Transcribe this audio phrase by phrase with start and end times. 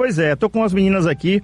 [0.00, 1.42] Pois é, tô com as meninas aqui.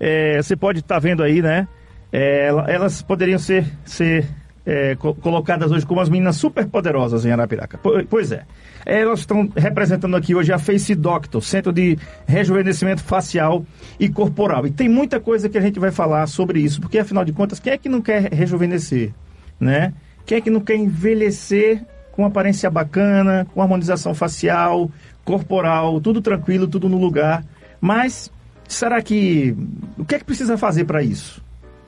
[0.00, 1.68] É, você pode estar tá vendo aí, né?
[2.12, 4.26] É, elas poderiam ser, ser
[4.66, 7.78] é, co colocadas hoje como as meninas super poderosas em Arapiraca.
[8.10, 8.42] Pois é.
[8.84, 11.96] Elas estão representando aqui hoje a Face Doctor, Centro de
[12.26, 13.64] Rejuvenescimento Facial
[14.00, 14.66] e Corporal.
[14.66, 17.60] E tem muita coisa que a gente vai falar sobre isso, porque afinal de contas,
[17.60, 19.12] quem é que não quer rejuvenescer?
[19.60, 19.94] Né?
[20.26, 24.90] Quem é que não quer envelhecer com aparência bacana, com harmonização facial,
[25.24, 27.44] corporal, tudo tranquilo, tudo no lugar?
[27.82, 28.30] Mas
[28.68, 29.56] será que.
[29.98, 31.42] O que é que precisa fazer para isso?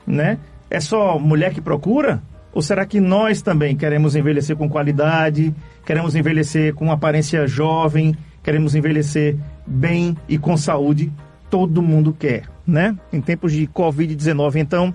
[0.05, 0.37] Né?
[0.69, 2.21] É só mulher que procura?
[2.53, 5.55] Ou será que nós também queremos envelhecer com qualidade,
[5.85, 11.11] queremos envelhecer com aparência jovem, queremos envelhecer bem e com saúde?
[11.49, 12.97] Todo mundo quer, né?
[13.11, 14.93] Em tempos de Covid-19, então,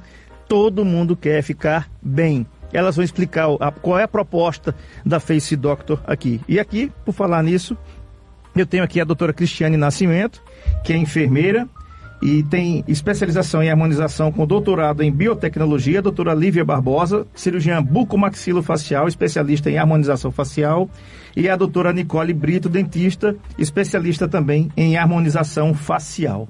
[0.49, 2.47] todo mundo quer ficar bem.
[2.73, 3.47] Elas vão explicar
[3.81, 4.75] qual é a proposta
[5.05, 6.41] da Face Doctor aqui.
[6.47, 7.77] E aqui, por falar nisso,
[8.55, 10.43] eu tenho aqui a doutora Cristiane Nascimento,
[10.85, 11.69] que é enfermeira,
[12.23, 19.71] e tem especialização em harmonização com doutorado em biotecnologia, doutora Lívia Barbosa, cirurgiã bucomaxilofacial, especialista
[19.71, 20.91] em harmonização facial,
[21.35, 26.49] e a doutora Nicole Brito, dentista, especialista também em harmonização facial.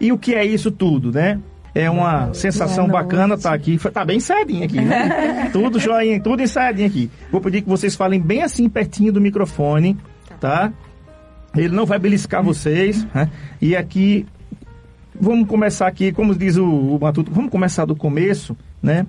[0.00, 1.38] E o que é isso tudo, né?
[1.74, 3.78] É uma sensação bacana estar tá aqui.
[3.78, 5.48] Tá bem ensaiadinho aqui, né?
[5.54, 7.10] tudo joinha, tudo ensaiadinho aqui.
[7.30, 9.96] Vou pedir que vocês falem bem assim, pertinho do microfone,
[10.38, 10.72] tá?
[11.56, 13.06] Ele não vai beliscar vocês.
[13.14, 13.30] Né?
[13.60, 14.26] E aqui
[15.18, 19.06] vamos começar aqui, como diz o, o Matuto, vamos começar do começo, né?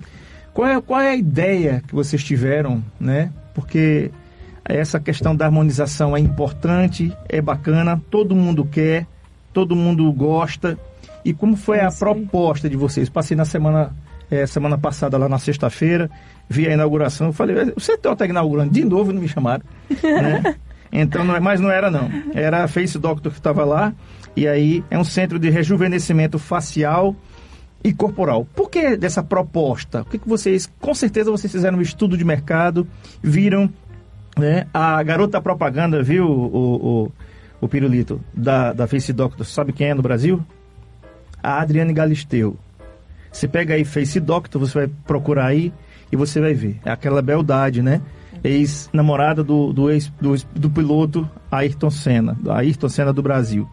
[0.52, 3.32] Qual é, qual é a ideia que vocês tiveram, né?
[3.54, 4.10] Porque
[4.64, 9.06] essa questão da harmonização é importante, é bacana, todo mundo quer,
[9.52, 10.78] todo mundo gosta.
[11.24, 13.08] E como foi a proposta de vocês?
[13.08, 13.92] Passei na semana,
[14.30, 16.08] é, semana passada lá na sexta-feira,
[16.48, 19.64] vi a inauguração, falei, você está inaugurando de novo não me chamaram,
[20.02, 20.54] né?
[20.94, 22.08] Então, não, é, mas não era não.
[22.32, 23.92] Era a Face Doctor que estava lá.
[24.36, 27.16] E aí é um centro de rejuvenescimento facial
[27.82, 28.46] e corporal.
[28.54, 30.02] Por que dessa proposta?
[30.02, 32.86] O que, que vocês, com certeza vocês fizeram um estudo de mercado,
[33.20, 33.68] viram
[34.38, 37.12] né, a garota propaganda, viu, o, o,
[37.60, 40.44] o pirulito da, da Face Doctor, sabe quem é no Brasil?
[41.42, 42.56] A Adriane Galisteu.
[43.30, 45.72] Você pega aí Face Doctor, você vai procurar aí
[46.10, 46.78] e você vai ver.
[46.84, 48.00] É aquela beldade, né?
[48.44, 53.68] Ex-namorada do, do, ex, do, do piloto Ayrton Senna, Ayrton Senna do Brasil.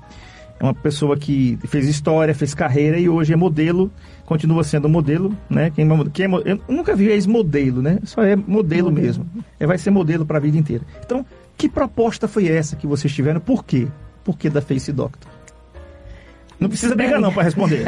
[0.62, 3.92] É uma pessoa que fez história, fez carreira e hoje é modelo,
[4.26, 5.72] continua sendo modelo, né?
[5.72, 7.98] Quem, quem é, eu nunca vi ex-modelo, né?
[8.04, 8.92] Só é modelo, modelo.
[8.92, 9.26] mesmo.
[9.60, 10.86] É, vai ser modelo para a vida inteira.
[11.04, 11.26] Então,
[11.58, 13.42] que proposta foi essa que vocês tiveram?
[13.42, 13.88] Por quê?
[14.24, 15.32] Por que da Face Doctor?
[16.60, 17.84] Não precisa brigar não para responder.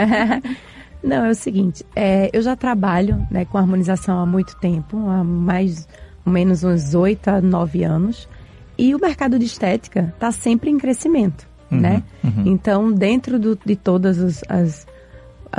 [1.03, 5.23] não, é o seguinte, é, eu já trabalho né, com harmonização há muito tempo, há
[5.23, 5.87] mais
[6.25, 8.27] menos uns 8 a 9 anos,
[8.77, 12.03] e o mercado de estética está sempre em crescimento uhum, né?
[12.23, 12.43] Uhum.
[12.45, 14.87] Então, dentro do, de todos os as,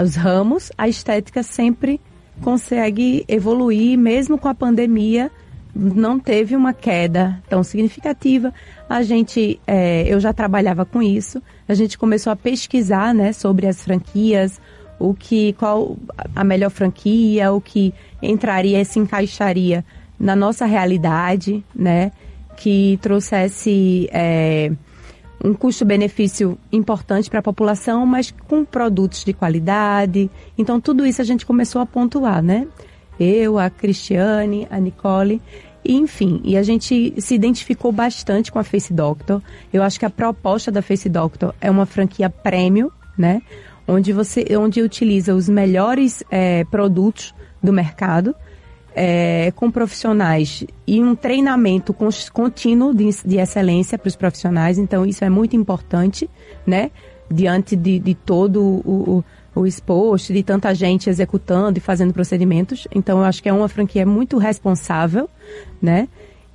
[0.01, 2.01] os ramos, a estética sempre
[2.41, 5.31] consegue evoluir, mesmo com a pandemia,
[5.75, 8.53] não teve uma queda tão significativa.
[8.89, 13.67] A gente, é, eu já trabalhava com isso, a gente começou a pesquisar, né, sobre
[13.67, 14.61] as franquias,
[14.99, 15.97] o que, qual
[16.35, 17.93] a melhor franquia, o que
[18.23, 19.85] entraria e se encaixaria
[20.19, 22.13] na nossa realidade, né,
[22.57, 24.71] que trouxesse é,
[25.45, 30.31] um custo-benefício importante para a população, mas com produtos de qualidade.
[30.57, 32.67] Então, tudo isso a gente começou a pontuar, né?
[33.21, 35.41] Eu, a Cristiane, a Nicole,
[35.85, 39.43] e, enfim, e a gente se identificou bastante com a Face Doctor.
[39.73, 43.43] Eu acho que a proposta da Face Doctor é uma franquia prêmio, né?
[43.87, 48.35] Onde você, onde utiliza os melhores é, produtos do mercado
[48.95, 51.95] é, com profissionais e um treinamento
[52.33, 54.79] contínuo de, de excelência para os profissionais.
[54.79, 56.31] Então, isso é muito importante,
[56.67, 56.91] né?
[57.31, 62.87] Diante de, de todo o, o, o exposto, de tanta gente executando e fazendo procedimentos.
[62.95, 65.29] Então, eu acho que é uma franquia muito responsável,
[65.83, 66.09] né?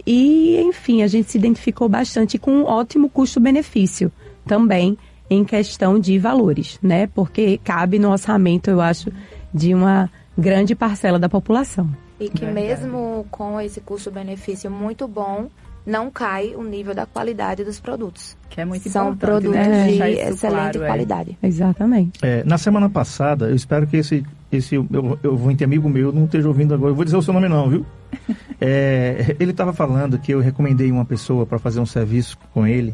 [0.05, 4.11] E, enfim, a gente se identificou bastante com um ótimo custo-benefício
[4.45, 4.97] também
[5.29, 7.07] em questão de valores, né?
[7.07, 9.11] Porque cabe no orçamento, eu acho,
[9.53, 11.90] de uma grande parcela da população.
[12.19, 12.67] E que Verdade.
[12.67, 15.49] mesmo com esse custo-benefício muito bom,
[15.85, 18.37] não cai o nível da qualidade dos produtos.
[18.49, 19.43] Que é muito São importante.
[19.43, 19.87] São produtos né?
[19.87, 21.37] de excelente claro, qualidade.
[21.41, 21.47] É.
[21.47, 22.19] Exatamente.
[22.21, 24.87] É, na semana passada, eu espero que esse, esse eu,
[25.23, 27.47] eu vou ter amigo meu, não esteja ouvindo agora, eu vou dizer o seu nome
[27.47, 27.85] não, viu?
[28.59, 32.93] é, ele estava falando que eu recomendei uma pessoa para fazer um serviço com ele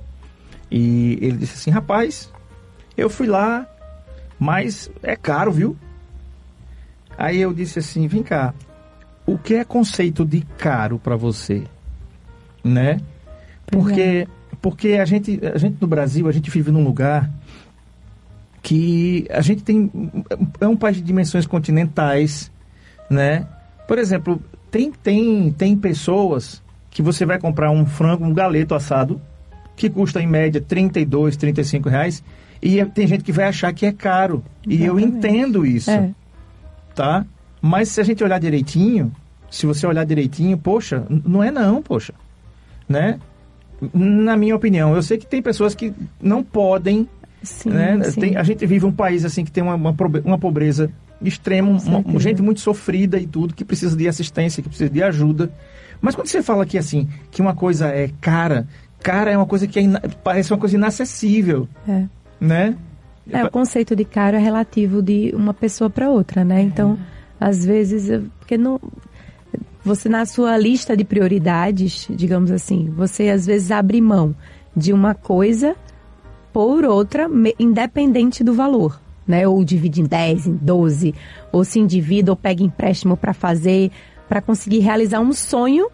[0.69, 2.31] e ele disse assim, rapaz,
[2.97, 3.67] eu fui lá,
[4.39, 5.75] mas é caro, viu?
[7.17, 8.53] Aí eu disse assim, vem cá,
[9.25, 11.63] o que é conceito de caro para você,
[12.63, 12.99] né?
[13.65, 14.27] Porque é.
[14.61, 17.29] porque a gente a gente no Brasil a gente vive num lugar
[18.61, 19.91] que a gente tem
[20.59, 22.51] é um país de dimensões continentais,
[23.09, 23.47] né?
[23.87, 26.61] Por exemplo, tem tem tem pessoas
[26.91, 29.19] que você vai comprar um frango, um galeto assado,
[29.75, 32.23] que custa em média 32, 35 reais,
[32.61, 34.43] e tem gente que vai achar que é caro.
[34.65, 34.81] Exatamente.
[34.81, 35.91] E eu entendo isso.
[35.91, 36.11] É.
[36.95, 37.25] Tá?
[37.65, 39.11] Mas se a gente olhar direitinho,
[39.49, 42.13] se você olhar direitinho, poxa, não é não, poxa.
[42.87, 43.19] Né?
[43.91, 45.91] Na minha opinião, eu sei que tem pessoas que
[46.21, 47.09] não podem.
[47.41, 48.03] Sim, né?
[48.03, 48.19] sim.
[48.19, 52.39] Tem, a gente vive um país assim que tem uma, uma, pobreza extrema, uma, gente
[52.39, 55.51] muito sofrida e tudo, que precisa de assistência, que precisa de ajuda.
[55.99, 58.67] Mas quando você fala aqui assim, que uma coisa é cara,
[59.01, 59.83] cara é uma coisa que é
[60.23, 61.67] parece uma coisa inacessível.
[61.87, 62.03] É.
[62.39, 62.75] Né?
[63.31, 66.61] É, o conceito de caro é relativo de uma pessoa para outra, né?
[66.61, 66.95] Então,
[67.39, 68.79] às vezes, porque não
[69.83, 74.35] você na sua lista de prioridades, digamos assim, você às vezes abre mão
[74.75, 75.75] de uma coisa
[76.51, 77.29] por outra,
[77.59, 79.47] independente do valor, né?
[79.47, 81.13] Ou divide em 10, em 12,
[81.51, 83.91] ou se endivida ou pega empréstimo para fazer,
[84.27, 85.87] para conseguir realizar um sonho,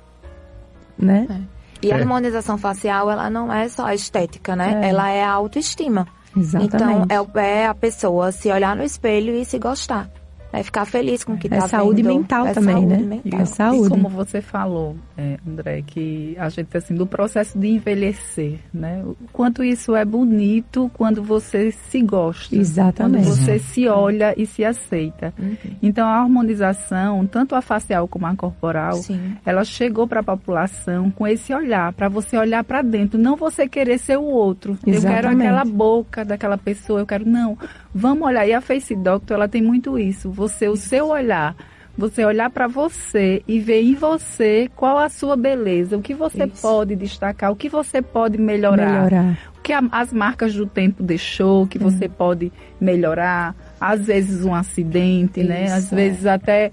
[0.97, 1.27] né?
[1.29, 1.87] É.
[1.87, 1.99] E a é.
[1.99, 4.81] harmonização facial, ela não é só a estética, né?
[4.83, 4.89] É.
[4.89, 6.07] Ela é a autoestima.
[6.37, 6.75] Exatamente.
[6.75, 7.05] Então,
[7.35, 10.09] é, é a pessoa se olhar no espelho e se gostar.
[10.53, 12.13] É ficar feliz com o que está é tá saúde vendo.
[12.13, 13.21] mental é também, saúde né?
[13.23, 13.39] Mental.
[13.39, 13.87] É saúde.
[13.87, 19.01] E como você falou, é, André, que a gente, assim, do processo de envelhecer, né?
[19.03, 22.55] O quanto isso é bonito quando você se gosta.
[22.55, 23.25] Exatamente.
[23.25, 23.59] Quando você uhum.
[23.59, 25.33] se olha e se aceita.
[25.39, 25.55] Uhum.
[25.81, 29.37] Então, a harmonização, tanto a facial como a corporal, Sim.
[29.45, 33.67] ela chegou para a população com esse olhar, para você olhar para dentro, não você
[33.67, 34.77] querer ser o outro.
[34.85, 35.05] Exatamente.
[35.05, 37.57] Eu quero aquela boca daquela pessoa, eu quero, não.
[37.93, 38.47] Vamos olhar.
[38.47, 41.55] E a Face Doctor, ela tem muito isso você, o seu olhar,
[41.97, 46.45] você olhar para você e ver em você qual a sua beleza, o que você
[46.45, 46.61] Isso.
[46.61, 49.37] pode destacar, o que você pode melhorar, melhorar.
[49.57, 54.55] o que a, as marcas do tempo deixou, que você pode melhorar, às vezes um
[54.55, 55.65] acidente, né?
[55.65, 55.77] Isso, né?
[55.77, 55.95] Às é.
[55.95, 56.71] vezes até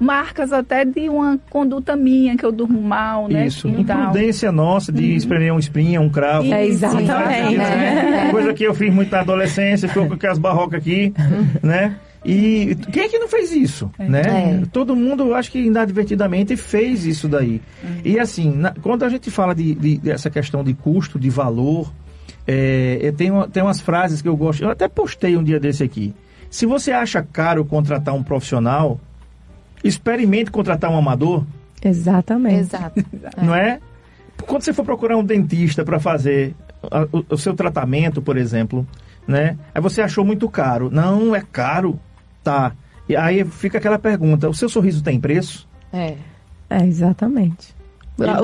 [0.00, 3.46] marcas até de uma conduta minha, que eu durmo mal, né?
[3.46, 5.16] Isso, imprudência nossa de uhum.
[5.16, 6.52] espremer um espinho, um cravo.
[6.52, 7.58] É, exatamente.
[7.58, 8.30] Né?
[8.30, 11.12] Coisa que eu fiz muito na adolescência, ficou com aquelas barrocas aqui,
[11.62, 11.96] né?
[12.24, 14.08] E quem é que não fez isso, é.
[14.08, 14.60] né?
[14.62, 14.62] É.
[14.72, 17.60] Todo mundo, acho que inadvertidamente fez isso daí.
[17.82, 18.00] Uhum.
[18.04, 21.92] E assim, na, quando a gente fala de, de, dessa questão de custo, de valor,
[22.46, 24.62] é, eu tenho, tenho umas frases que eu gosto.
[24.62, 26.14] Eu até postei um dia desse aqui.
[26.50, 29.00] Se você acha caro contratar um profissional,
[29.82, 31.44] experimente contratar um amador.
[31.82, 32.60] Exatamente.
[32.60, 33.04] Exato.
[33.42, 33.80] Não é?
[34.46, 36.54] Quando você for procurar um dentista para fazer
[37.12, 38.86] o, o seu tratamento, por exemplo,
[39.26, 39.58] né?
[39.74, 40.90] Aí você achou muito caro.
[40.90, 41.98] Não, é caro.
[42.42, 42.72] Tá.
[43.08, 45.68] E aí fica aquela pergunta: o seu sorriso tem preço?
[45.92, 46.16] É.
[46.70, 47.74] É, exatamente.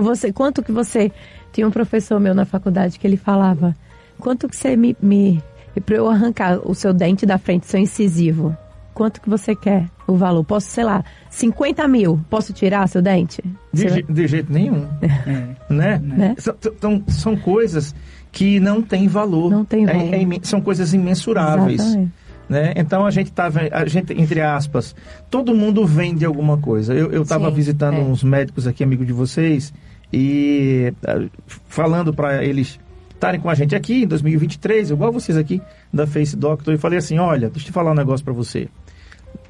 [0.03, 1.13] Você, quanto que você.
[1.53, 3.75] Tinha um professor meu na faculdade que ele falava:
[4.19, 4.97] quanto que você me.
[5.01, 5.43] me
[5.85, 8.57] para eu arrancar o seu dente da frente, seu incisivo,
[8.97, 10.43] quanto que você quer o valor?
[10.43, 13.43] Posso, sei lá, 50 mil, posso tirar seu dente?
[13.71, 14.89] De, de jeito nenhum.
[15.03, 15.57] É.
[15.69, 15.99] Né?
[15.99, 16.35] né?
[16.39, 17.95] São, são coisas
[18.33, 19.51] que não têm valor.
[19.51, 20.15] Não tem valor.
[20.15, 21.81] É, é, são coisas imensuráveis.
[21.81, 22.13] Exatamente.
[22.49, 22.73] Né?
[22.77, 24.95] Então a gente estava, a gente, entre aspas,
[25.29, 26.95] todo mundo vende alguma coisa.
[26.95, 28.01] Eu estava visitando é.
[28.01, 29.75] uns médicos aqui, amigo de vocês,
[30.13, 31.29] e uh,
[31.67, 32.79] falando para eles
[33.11, 35.61] estarem com a gente aqui em 2023, igual vocês aqui
[35.93, 38.69] da Face Doctor, e falei assim: olha, deixa eu te falar um negócio para você.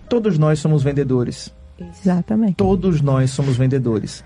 [0.08, 1.54] Todos nós somos vendedores.
[1.78, 2.54] Exatamente.
[2.54, 4.24] Todos nós somos vendedores.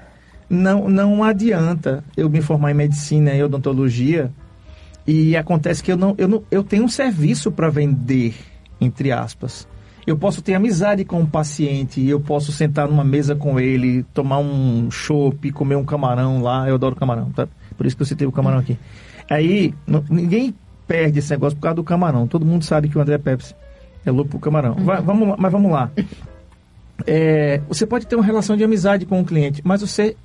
[0.49, 4.32] Não, não adianta eu me formar em medicina e odontologia
[5.06, 8.34] e acontece que eu não, eu não, eu tenho um serviço para vender
[8.80, 9.68] entre aspas.
[10.06, 14.02] Eu posso ter amizade com o um paciente, eu posso sentar numa mesa com ele,
[14.14, 16.66] tomar um chopp, comer um camarão lá.
[16.68, 17.46] Eu adoro camarão, tá?
[17.76, 18.78] Por isso que eu citei o camarão aqui.
[19.28, 19.75] Aí,
[20.08, 20.54] ninguém
[20.88, 22.26] perde esse negócio por causa do camarão.
[22.26, 23.54] Todo mundo sabe que o André Pepsi
[24.04, 24.75] é louco pro camarão.
[24.75, 25.90] Vai, vamos, mas vamos lá.
[27.07, 30.16] É, você pode ter uma relação de amizade com o cliente, mas você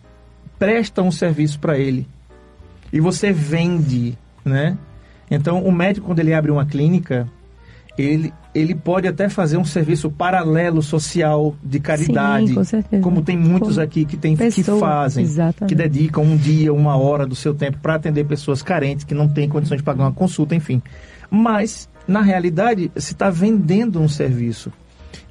[0.59, 2.07] presta um serviço para ele.
[2.91, 4.77] E você vende, né?
[5.29, 7.27] Então, o médico, quando ele abre uma clínica,
[7.97, 13.79] ele, ele pode até fazer um serviço paralelo social de caridade, Sim, como tem muitos
[13.79, 15.69] aqui que, tem, que fazem, exatamente.
[15.69, 19.27] que dedicam um dia, uma hora do seu tempo para atender pessoas carentes que não
[19.27, 20.81] têm condições de pagar uma consulta, enfim.
[21.29, 24.71] Mas, na realidade, se está vendendo um serviço.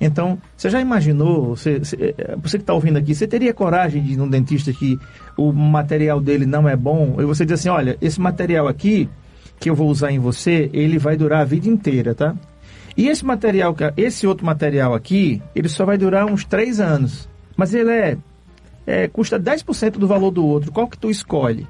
[0.01, 4.03] Então, você já imaginou, você, você, é, você que está ouvindo aqui, você teria coragem
[4.03, 4.99] de ir num dentista que
[5.37, 7.17] o material dele não é bom?
[7.21, 9.09] E você diz assim, olha, esse material aqui
[9.59, 12.35] que eu vou usar em você, ele vai durar a vida inteira, tá?
[12.97, 17.29] E esse material, esse outro material aqui, ele só vai durar uns três anos.
[17.57, 18.17] Mas ele é,
[18.87, 20.71] é custa 10% do valor do outro.
[20.71, 21.67] Qual que tu escolhe?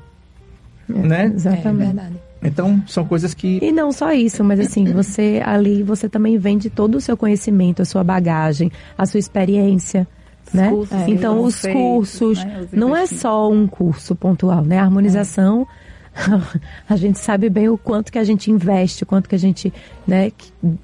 [0.89, 1.33] É, né?
[1.35, 1.99] Exatamente.
[1.99, 2.11] É
[2.45, 3.59] Então, são coisas que.
[3.63, 7.81] E não só isso, mas assim, você ali, você também vende todo o seu conhecimento,
[7.81, 10.07] a sua bagagem, a sua experiência.
[10.53, 10.71] Né?
[10.91, 12.61] É, então, os feitos, cursos, né?
[12.71, 14.79] os não é só um curso pontual, né?
[14.79, 15.85] A harmonização, é.
[16.89, 19.73] a gente sabe bem o quanto que a gente investe, o quanto que a gente,
[20.07, 20.31] né,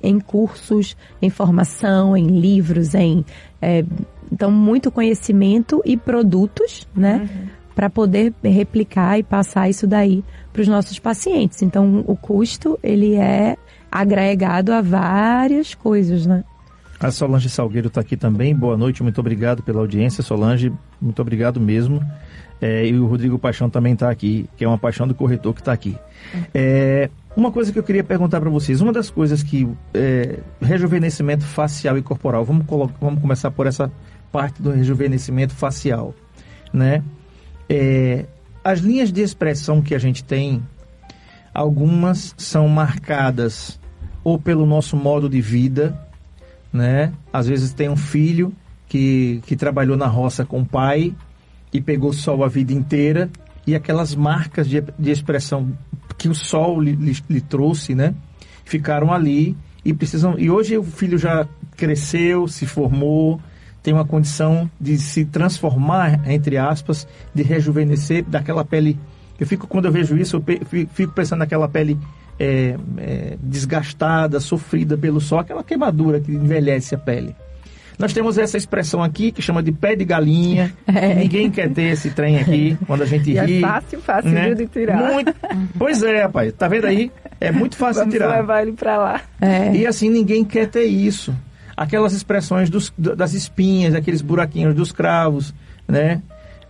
[0.02, 3.24] em cursos, em formação, em livros, em.
[3.60, 3.84] É,
[4.32, 7.28] então, muito conhecimento e produtos, né?
[7.30, 7.59] Uhum.
[7.80, 10.22] Para poder replicar e passar isso daí
[10.52, 11.62] para os nossos pacientes.
[11.62, 13.56] Então, o custo, ele é
[13.90, 16.44] agregado a várias coisas, né?
[17.00, 18.54] A Solange Salgueiro está aqui também.
[18.54, 20.70] Boa noite, muito obrigado pela audiência, Solange.
[21.00, 22.04] Muito obrigado mesmo.
[22.60, 25.62] É, e o Rodrigo Paixão também está aqui, que é uma paixão do corretor que
[25.62, 25.96] está aqui.
[26.52, 31.46] É, uma coisa que eu queria perguntar para vocês, uma das coisas que é, rejuvenescimento
[31.46, 32.66] facial e corporal, vamos,
[33.00, 33.90] vamos começar por essa
[34.30, 36.14] parte do rejuvenescimento facial,
[36.74, 37.02] né?
[37.72, 38.26] É,
[38.64, 40.60] as linhas de expressão que a gente tem,
[41.54, 43.78] algumas são marcadas
[44.24, 45.96] ou pelo nosso modo de vida,
[46.72, 47.12] né?
[47.32, 48.52] Às vezes tem um filho
[48.88, 51.14] que, que trabalhou na roça com o pai
[51.72, 53.30] e pegou sol a vida inteira
[53.64, 55.70] e aquelas marcas de, de expressão
[56.18, 58.12] que o sol lhe, lhe, lhe trouxe, né?
[58.64, 60.36] Ficaram ali e precisam.
[60.36, 61.46] E hoje o filho já
[61.76, 63.40] cresceu, se formou,
[63.82, 68.98] tem uma condição de se transformar, entre aspas, de rejuvenescer daquela pele.
[69.38, 71.98] Eu fico, quando eu vejo isso, eu fico pensando naquela pele
[72.38, 77.34] é, é, desgastada, sofrida pelo sol, aquela queimadura que envelhece a pele.
[77.98, 80.72] Nós temos essa expressão aqui que chama de pé de galinha.
[80.90, 81.14] É.
[81.14, 83.58] Ninguém quer ter esse trem aqui quando a gente e ri.
[83.58, 84.54] É fácil, fácil né?
[84.54, 84.96] de tirar.
[84.96, 85.32] Muito.
[85.78, 86.52] Pois é, rapaz.
[86.52, 87.12] Tá vendo aí?
[87.40, 88.36] É muito fácil Vamos de tirar.
[88.36, 89.20] levar ele para lá.
[89.40, 89.72] É.
[89.76, 91.32] E assim, ninguém quer ter isso.
[91.80, 95.54] Aquelas expressões dos, das espinhas, aqueles buraquinhos dos cravos,
[95.88, 96.20] né?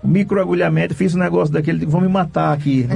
[0.03, 2.87] microagulhamento, fiz um negócio daquele, vão me matar aqui.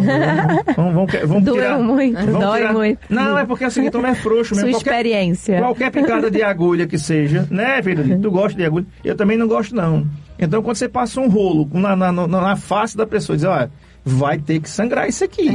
[0.74, 2.72] Vamos, vamos, vamos, Doeu tirar, muito, vamos dói tirar.
[2.72, 3.00] muito.
[3.10, 4.70] Não, é porque é o seguinte, é frouxo mesmo.
[4.70, 5.58] Sua qualquer, experiência.
[5.58, 8.18] Qualquer picada de agulha que seja, né, filho?
[8.20, 8.86] Tu gosta de agulha?
[9.04, 10.06] Eu também não gosto, não.
[10.38, 13.70] Então, quando você passa um rolo na, na, na, na face da pessoa, diz, olha,
[14.04, 15.50] vai ter que sangrar isso aqui.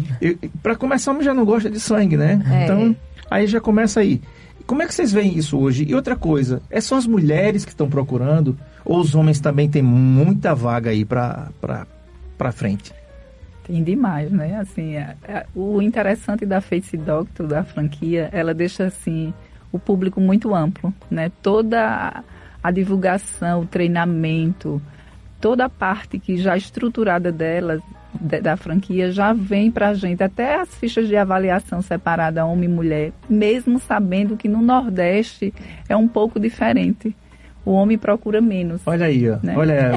[0.62, 2.40] Para começar, eu já não gosta de sangue, né?
[2.50, 2.64] É.
[2.64, 2.96] Então,
[3.30, 4.20] aí já começa aí.
[4.68, 5.86] Como é que vocês veem isso hoje?
[5.88, 9.82] E outra coisa, é só as mulheres que estão procurando ou os homens também têm
[9.82, 12.92] muita vaga aí para frente?
[13.64, 14.60] Tem demais, né?
[14.60, 19.32] Assim, é, é, o interessante da Face Doctor, da franquia, ela deixa assim
[19.72, 21.32] o público muito amplo, né?
[21.42, 22.22] Toda
[22.62, 24.82] a divulgação, o treinamento,
[25.40, 27.80] toda a parte que já estruturada dela
[28.42, 32.72] da franquia já vem para a gente, até as fichas de avaliação separada homem e
[32.72, 35.52] mulher, mesmo sabendo que no Nordeste
[35.88, 37.14] é um pouco diferente
[37.64, 38.80] o homem procura menos.
[38.86, 39.36] Olha aí, ó.
[39.42, 39.54] Né?
[39.56, 39.92] Olha,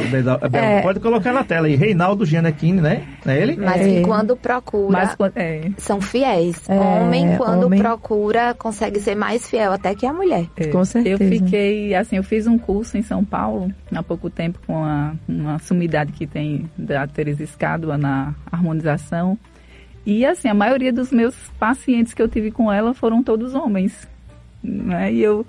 [0.53, 0.81] é.
[0.81, 1.75] pode colocar na tela aí.
[1.75, 3.07] Reinaldo Gianecchini, né?
[3.25, 3.55] É ele?
[3.55, 3.85] Mas é.
[3.85, 5.71] que quando procura, Mas, é.
[5.77, 6.61] são fiéis.
[6.67, 7.79] É, homem, quando homem...
[7.79, 10.47] procura, consegue ser mais fiel até que a mulher.
[10.57, 10.67] É.
[10.67, 11.23] Com certeza.
[11.23, 15.13] Eu fiquei, assim, eu fiz um curso em São Paulo há pouco tempo com a,
[15.27, 19.37] uma sumidade que tem da Teresa Escádua na harmonização.
[20.05, 24.09] E, assim, a maioria dos meus pacientes que eu tive com ela foram todos homens.
[24.63, 25.13] Né?
[25.13, 25.45] E eu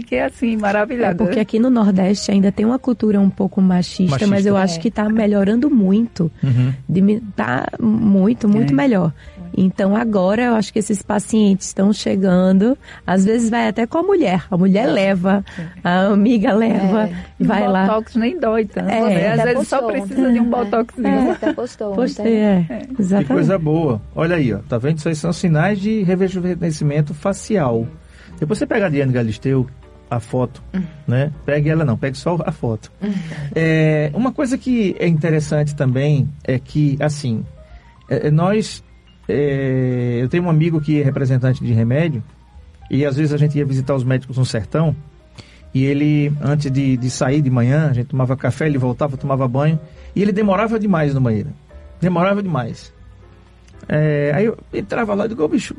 [0.00, 1.22] fiquei assim, maravilhada.
[1.22, 4.26] É porque aqui no Nordeste ainda tem uma cultura um pouco machista, machista.
[4.26, 4.62] mas eu é.
[4.62, 6.30] acho que está melhorando muito.
[6.42, 7.20] Uhum.
[7.34, 8.76] Tá muito, muito é.
[8.76, 9.12] melhor.
[9.56, 14.02] Então agora eu acho que esses pacientes estão chegando, às vezes vai até com a
[14.02, 14.44] mulher.
[14.50, 15.44] A mulher leva,
[15.82, 17.44] a amiga leva, é.
[17.44, 17.86] vai o lá.
[17.86, 18.88] Botox nem dói tanto.
[18.88, 19.00] É.
[19.00, 19.28] Né?
[19.32, 21.08] Às vezes postou, só precisa de um botoxinho.
[21.08, 21.30] É.
[21.32, 21.94] Até postou.
[21.94, 22.66] Postei, é.
[22.68, 22.82] é.
[22.98, 23.26] Exatamente.
[23.26, 24.00] Que coisa boa.
[24.14, 24.58] Olha aí, ó.
[24.68, 24.98] Tá vendo?
[24.98, 27.86] Isso aí são sinais de rejuvenescimento facial.
[28.38, 29.66] Depois você pega a Diane Galisteu,
[30.10, 30.62] a foto,
[31.06, 31.32] né?
[31.44, 32.90] Pegue ela não, pegue só a foto.
[33.54, 37.44] É, uma coisa que é interessante também é que, assim,
[38.08, 38.82] é, é, nós...
[39.30, 42.22] É, eu tenho um amigo que é representante de remédio
[42.90, 44.96] e às vezes a gente ia visitar os médicos no sertão
[45.74, 49.46] e ele, antes de, de sair de manhã, a gente tomava café, ele voltava, tomava
[49.46, 49.78] banho
[50.16, 51.50] e ele demorava demais no banheiro.
[52.00, 52.92] Demorava demais.
[53.86, 55.74] É, aí eu entrava lá e digo, oh, bicho,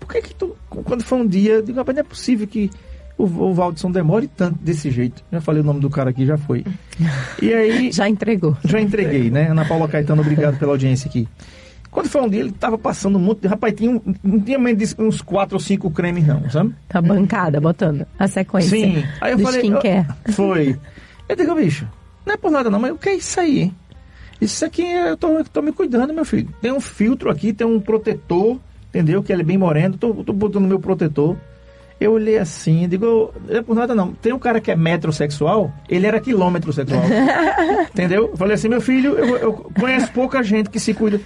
[0.00, 2.70] por que que tu, quando foi um dia, eu digo, não é possível que
[3.16, 5.24] o, o Valdson demore tanto desse jeito.
[5.30, 6.64] Já falei o nome do cara aqui, já foi.
[7.40, 7.90] E aí.
[7.92, 8.56] já entregou.
[8.64, 9.50] Já entreguei, né?
[9.50, 11.28] Ana Paula Caetano, obrigado pela audiência aqui.
[11.90, 13.46] Quando foi um dia, ele tava passando um monte de.
[13.46, 16.74] Rapaz, tinha, não tinha menos uns quatro ou cinco cremes, não, sabe?
[16.88, 18.70] Tá bancada, botando a sequência.
[18.70, 19.04] Sim.
[19.20, 19.60] Aí eu falei.
[19.60, 20.06] Skincare.
[20.32, 20.76] Foi.
[21.28, 21.86] Eu digo, bicho,
[22.26, 23.72] não é por nada não, mas o que é isso aí?
[24.40, 26.48] Isso aqui eu tô, eu tô me cuidando, meu filho.
[26.60, 29.22] Tem um filtro aqui, tem um protetor, entendeu?
[29.22, 29.96] Que ele é bem moreno.
[29.96, 31.36] Tô, tô botando meu protetor.
[32.00, 34.12] Eu olhei assim, digo, não é por nada não.
[34.12, 37.02] Tem um cara que é metrosexual, ele era quilômetro sexual.
[37.92, 38.28] entendeu?
[38.30, 41.20] Eu falei assim, meu filho, eu, eu conheço pouca gente que se cuida.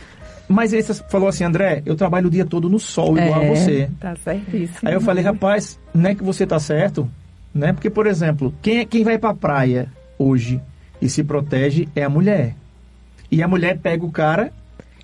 [0.48, 3.54] Mas você falou assim, André, eu trabalho o dia todo no sol, igual é, a
[3.54, 3.90] você.
[4.00, 4.78] Tá certíssimo.
[4.88, 7.08] Aí eu falei, rapaz, não é que você tá certo,
[7.52, 7.72] né?
[7.72, 10.60] Porque, por exemplo, quem, é, quem vai pra praia hoje
[11.02, 12.54] e se protege é a mulher.
[13.30, 14.50] E a mulher pega o cara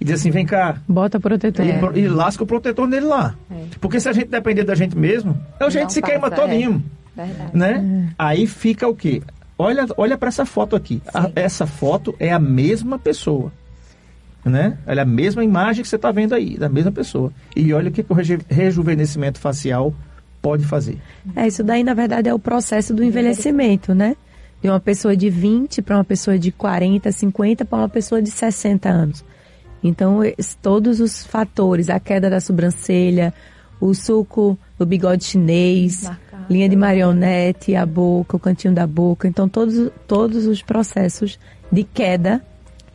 [0.01, 0.77] e diz assim, vem cá.
[0.89, 1.65] Bota protetor.
[1.65, 1.99] E, é.
[2.01, 3.35] e lasca o protetor nele lá.
[3.51, 3.65] É.
[3.81, 6.83] Porque se a gente depender da gente mesmo, a gente se queima todinho.
[7.17, 7.25] É.
[7.25, 7.51] Verdade.
[7.57, 8.09] Né?
[8.11, 8.15] É.
[8.19, 9.23] Aí fica o quê?
[9.57, 11.01] Olha, olha para essa foto aqui.
[11.13, 13.53] A, essa foto é a mesma pessoa.
[14.45, 14.77] Né?
[14.87, 17.33] Olha a mesma imagem que você está vendo aí, da mesma pessoa.
[17.57, 18.17] E olha o que, que o
[18.49, 19.95] rejuvenescimento facial
[20.43, 20.99] pode fazer.
[21.35, 24.15] É, isso daí, na verdade, é o processo do envelhecimento, né?
[24.61, 28.31] De uma pessoa de 20 para uma pessoa de 40, 50 para uma pessoa de
[28.31, 29.25] 60 anos.
[29.85, 30.21] Então,
[30.63, 33.35] todos os fatores, a queda da sobrancelha,
[33.79, 36.45] o suco do bigode chinês, Marcado.
[36.49, 39.29] linha de marionete, a boca, o cantinho da boca.
[39.29, 41.39] Então, todos, todos os processos
[41.71, 42.43] de queda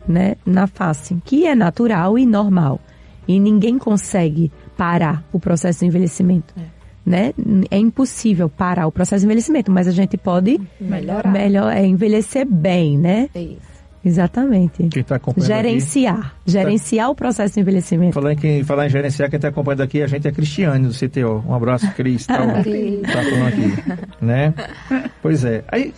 [0.07, 2.79] né, na face, que é natural e normal.
[3.27, 6.55] E ninguém consegue parar o processo de envelhecimento.
[6.57, 6.79] É.
[7.05, 7.33] Né?
[7.69, 12.47] É impossível parar o processo de envelhecimento, mas a gente pode melhorar, melhor, é, envelhecer
[12.47, 13.29] bem, né?
[13.35, 13.68] É isso.
[14.03, 14.87] Exatamente.
[14.87, 16.19] Quem tá acompanhando gerenciar.
[16.19, 17.11] Aqui, gerenciar tá...
[17.11, 18.13] o processo de envelhecimento.
[18.13, 20.93] Falando em, quem, falar em gerenciar, quem está acompanhando aqui, a gente é Cristiane do
[20.93, 21.43] CTO.
[21.47, 22.25] Um abraço, Cris.
[22.25, 24.25] Tá, tá falando aqui.
[24.25, 24.53] Né?
[25.21, 25.63] Pois é.
[25.67, 25.93] Aí,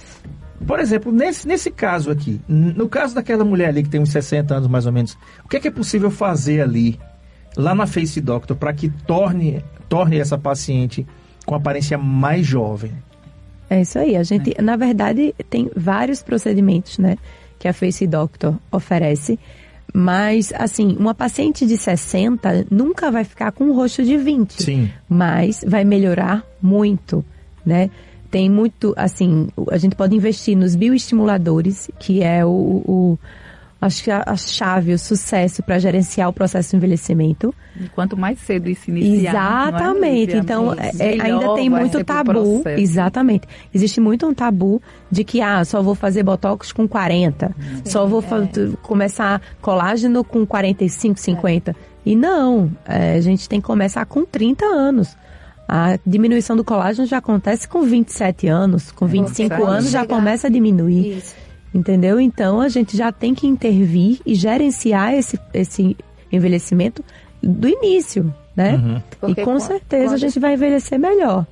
[0.65, 4.53] por exemplo, nesse, nesse caso aqui, no caso daquela mulher ali que tem uns 60
[4.53, 6.99] anos mais ou menos, o que é, que é possível fazer ali,
[7.55, 11.05] lá na Face Doctor, para que torne, torne essa paciente
[11.45, 12.91] com aparência mais jovem?
[13.69, 14.15] É isso aí.
[14.15, 14.61] A gente, é.
[14.61, 17.17] na verdade, tem vários procedimentos, né?
[17.61, 19.37] Que a Face Doctor oferece.
[19.93, 24.63] Mas, assim, uma paciente de 60 nunca vai ficar com um rosto de 20.
[24.63, 24.89] Sim.
[25.07, 27.23] Mas vai melhorar muito,
[27.63, 27.91] né?
[28.31, 33.19] Tem muito, assim, a gente pode investir nos bioestimuladores, que é o, o
[33.81, 37.53] acho que a, a chave, o sucesso para gerenciar o processo de envelhecimento.
[37.79, 39.65] E quanto mais cedo isso iniciar.
[39.65, 40.33] É, Exatamente.
[40.33, 42.61] É, então, é, ainda tem muito tabu.
[42.77, 43.47] Exatamente.
[43.73, 47.47] Existe muito um tabu de que, ah, só vou fazer botox com 40.
[47.47, 48.77] Sim, só vou é.
[48.83, 51.71] começar colágeno com 45, 50.
[51.71, 51.75] É.
[52.05, 55.15] E não, é, a gente tem que começar com 30 anos.
[55.67, 60.49] A diminuição do colágeno já acontece com 27 anos, com 25 anos já começa a
[60.49, 61.17] diminuir.
[61.17, 61.40] Isso.
[61.73, 62.19] Entendeu?
[62.19, 65.95] Então a gente já tem que intervir e gerenciar esse, esse
[66.31, 67.03] envelhecimento
[67.41, 68.75] do início, né?
[68.75, 69.29] Uhum.
[69.29, 70.13] E com certeza quando...
[70.13, 71.45] a gente vai envelhecer melhor.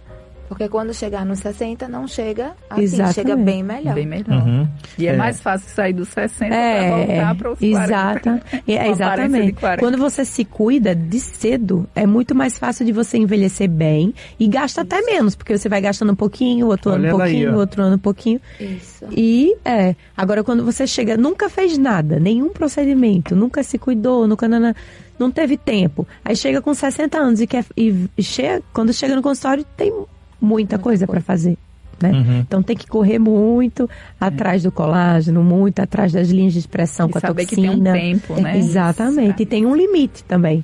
[0.49, 3.13] Porque quando chegar nos 60, não chega assim, Exatamente.
[3.13, 3.93] chega bem melhor.
[3.93, 4.47] Bem melhor.
[4.47, 4.67] Uhum.
[4.97, 8.61] E é, é, mais fácil sair dos 60 é, para voltar para os exata, 40.
[8.67, 9.55] É, exatamente.
[9.77, 14.47] Quando você se cuida de cedo, é muito mais fácil de você envelhecer bem e
[14.47, 14.91] gasta Isso.
[14.91, 17.83] até menos, porque você vai gastando um pouquinho, outro Olha ano um pouquinho, aí, outro
[17.83, 18.41] ano um pouquinho.
[18.59, 19.05] Isso.
[19.11, 24.47] E é, agora quando você chega, nunca fez nada, nenhum procedimento, nunca se cuidou, nunca
[24.47, 24.73] não,
[25.19, 26.07] não teve tempo.
[26.25, 29.93] Aí chega com 60 anos e quer e chega, quando chega no consultório tem
[30.41, 31.57] muita coisa para fazer.
[32.01, 32.11] Né?
[32.11, 32.39] Uhum.
[32.39, 37.11] Então tem que correr muito atrás do colágeno, muito atrás das linhas de expressão e
[37.11, 37.45] com a toxina.
[37.45, 38.57] Que tem um tempo, né?
[38.57, 39.43] Exatamente.
[39.43, 40.63] E tem um limite também.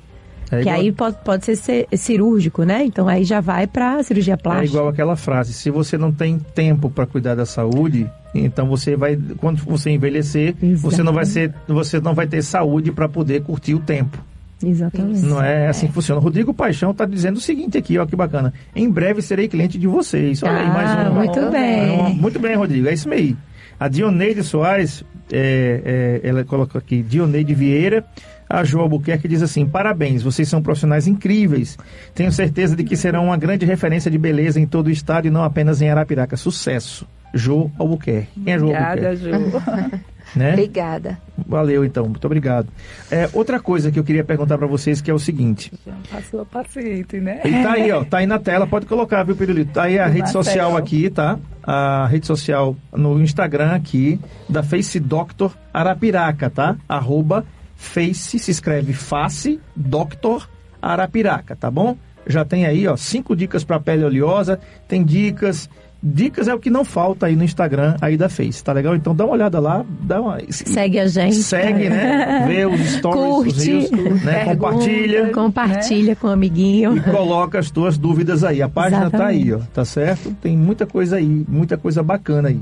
[0.50, 2.84] É que aí pode, pode ser cirúrgico, né?
[2.84, 4.66] Então aí já vai para cirurgia plástica.
[4.66, 8.96] É igual aquela frase: se você não tem tempo para cuidar da saúde, então você
[8.96, 10.80] vai, quando você envelhecer, Exatamente.
[10.80, 14.18] você não vai ser, você não vai ter saúde para poder curtir o tempo.
[14.62, 15.20] Exatamente.
[15.20, 16.20] Não é assim que funciona.
[16.20, 18.52] Rodrigo Paixão está dizendo o seguinte aqui, ó, que bacana.
[18.74, 20.42] Em breve serei cliente de vocês.
[20.42, 21.14] Olha aí, mais um.
[21.14, 22.14] Muito bem.
[22.14, 22.88] muito bem, Rodrigo.
[22.88, 23.36] É isso aí.
[23.78, 28.04] A Dioneide Soares, é, é, ela coloca aqui, Dioneide Vieira.
[28.48, 31.76] A Jo Albuquerque diz assim: parabéns, vocês são profissionais incríveis.
[32.14, 35.30] Tenho certeza de que serão uma grande referência de beleza em todo o estado e
[35.30, 36.36] não apenas em Arapiraca.
[36.36, 37.06] Sucesso.
[37.34, 38.40] Jo Albuquerque.
[38.42, 39.50] Quem é Jo Obrigada, Albuquerque?
[39.50, 40.38] Jo.
[40.38, 40.52] Né?
[40.54, 41.18] Obrigada.
[41.46, 42.06] Valeu, então.
[42.06, 42.68] Muito obrigado.
[43.10, 45.72] É, outra coisa que eu queria perguntar para vocês que é o seguinte.
[46.10, 47.40] Passou a paciente, né?
[47.44, 48.04] E tá aí, ó.
[48.04, 48.66] Tá aí na tela.
[48.66, 49.72] Pode colocar, viu, Pirulito?
[49.72, 50.78] Tá aí a rede social tela.
[50.80, 51.38] aqui, tá?
[51.62, 56.76] A rede social no Instagram aqui da Face Doctor Arapiraca, tá?
[56.88, 57.44] Arroba
[57.76, 60.48] Face, se escreve Face Doctor
[60.80, 61.96] Arapiraca, tá bom?
[62.26, 65.70] Já tem aí, ó, cinco dicas para pele oleosa, tem dicas
[66.02, 68.94] Dicas é o que não falta aí no Instagram aí da Face, tá legal?
[68.94, 70.38] Então dá uma olhada lá, dá uma...
[70.50, 71.36] Segue a gente.
[71.36, 72.44] Segue, né?
[72.46, 74.44] Vê os stories, Curte, os rios, né?
[74.44, 75.30] compartilha.
[75.30, 76.14] Compartilha né?
[76.14, 76.96] com o amiguinho.
[76.96, 78.62] E coloca as tuas dúvidas aí.
[78.62, 79.22] A página Exatamente.
[79.22, 80.30] tá aí, ó, tá certo?
[80.40, 82.60] Tem muita coisa aí, muita coisa bacana aí.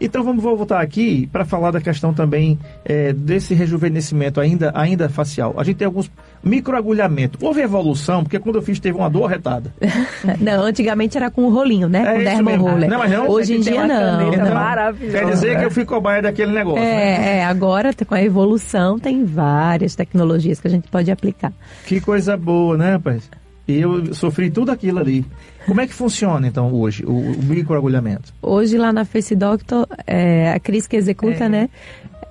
[0.00, 5.54] Então vamos voltar aqui para falar da questão também é, desse rejuvenescimento ainda, ainda facial.
[5.58, 6.08] A gente tem alguns
[6.42, 7.38] microagulhamento.
[7.44, 9.72] Houve evolução, porque quando eu fiz teve uma dor arretada.
[10.40, 12.24] Não, antigamente era com o rolinho, né?
[12.24, 12.90] É com mesmo, roller.
[12.90, 14.32] Não, mas não, Hoje em dia não.
[14.32, 15.18] Então, maravilhosa.
[15.18, 16.82] Quer dizer que eu fui cobaia daquele negócio.
[16.82, 17.38] É, né?
[17.38, 21.52] é, agora com a evolução tem várias tecnologias que a gente pode aplicar.
[21.86, 23.28] Que coisa boa, né, rapaz?
[23.66, 25.26] E eu sofri tudo aquilo ali.
[25.66, 28.32] Como é que funciona, então, hoje, o, o microagulhamento?
[28.40, 31.48] Hoje, lá na Face Doctor, é, a Cris que executa, é.
[31.50, 31.68] né?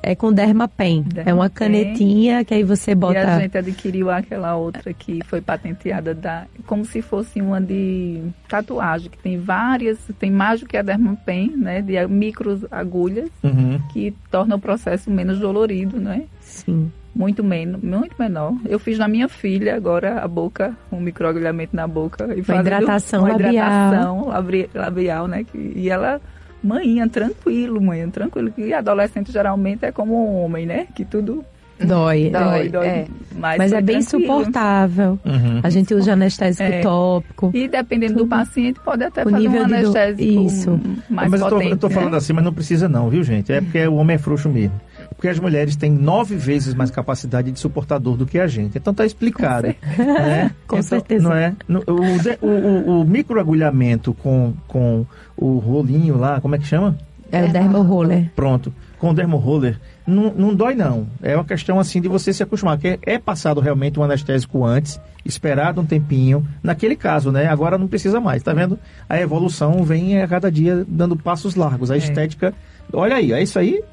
[0.01, 1.01] É com Dermapen.
[1.03, 3.15] Derma é uma canetinha que aí você bota.
[3.15, 8.21] E a gente adquiriu aquela outra que foi patenteada da, como se fosse uma de
[8.47, 11.81] tatuagem, que tem várias, tem mais do que a Dermapen, né?
[11.81, 13.79] De micro agulhas, uhum.
[13.91, 16.23] que torna o processo menos dolorido, né?
[16.39, 18.53] Sim muito, menos, muito menor.
[18.65, 22.25] Eu fiz na minha filha agora a boca, um microagulhamento na boca.
[22.35, 23.51] E uma hidratação uma labial.
[23.51, 24.27] hidratação
[24.75, 25.45] labial, né?
[25.53, 26.21] e ela,
[26.63, 28.53] manhã, tranquilo, manhã, tranquilo.
[28.57, 30.87] E adolescente geralmente é como um homem, né?
[30.93, 31.45] Que tudo
[31.79, 32.87] Dói, dói, dói.
[32.87, 33.07] É.
[33.35, 34.27] Mas, Mas é bem tranquilo.
[34.27, 35.19] suportável.
[35.23, 35.59] Uhum.
[35.61, 36.81] A gente usa anestésico é.
[36.81, 37.51] tópico.
[37.53, 38.23] E dependendo Tudo.
[38.23, 40.45] do paciente, pode até o fazer nível um anestésico do...
[40.45, 40.79] Isso.
[41.09, 41.63] mais mas potente.
[41.63, 42.17] Eu tô, eu tô falando né?
[42.17, 43.51] assim, mas não precisa não, viu, gente?
[43.51, 44.73] É porque o homem é frouxo mesmo.
[45.15, 48.77] Porque as mulheres têm nove vezes mais capacidade de suportar dor do que a gente.
[48.77, 49.73] Então tá explicado.
[49.95, 50.51] Com, né?
[50.67, 51.27] com então, certeza.
[51.27, 51.55] Não é?
[51.67, 56.97] O, o, o, o microagulhamento com, com o rolinho lá, como é que chama?
[57.31, 58.31] É o dermo roller.
[58.35, 58.73] Pronto.
[58.97, 61.07] Com o dermo roller, não, não dói não.
[61.21, 62.77] É uma questão assim de você se acostumar.
[62.77, 66.47] Que é, passado realmente um anestésico antes, esperado um tempinho.
[66.63, 67.47] Naquele caso, né?
[67.47, 68.41] Agora não precisa mais.
[68.41, 68.79] Tá vendo?
[69.07, 71.91] A evolução vem a cada dia dando passos largos.
[71.91, 71.97] A é.
[71.97, 72.53] estética.
[72.93, 73.83] Olha aí, é isso aí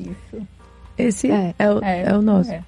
[0.00, 0.46] isso.
[0.96, 2.50] Esse é, é, o, é, é o nosso.
[2.50, 2.62] É.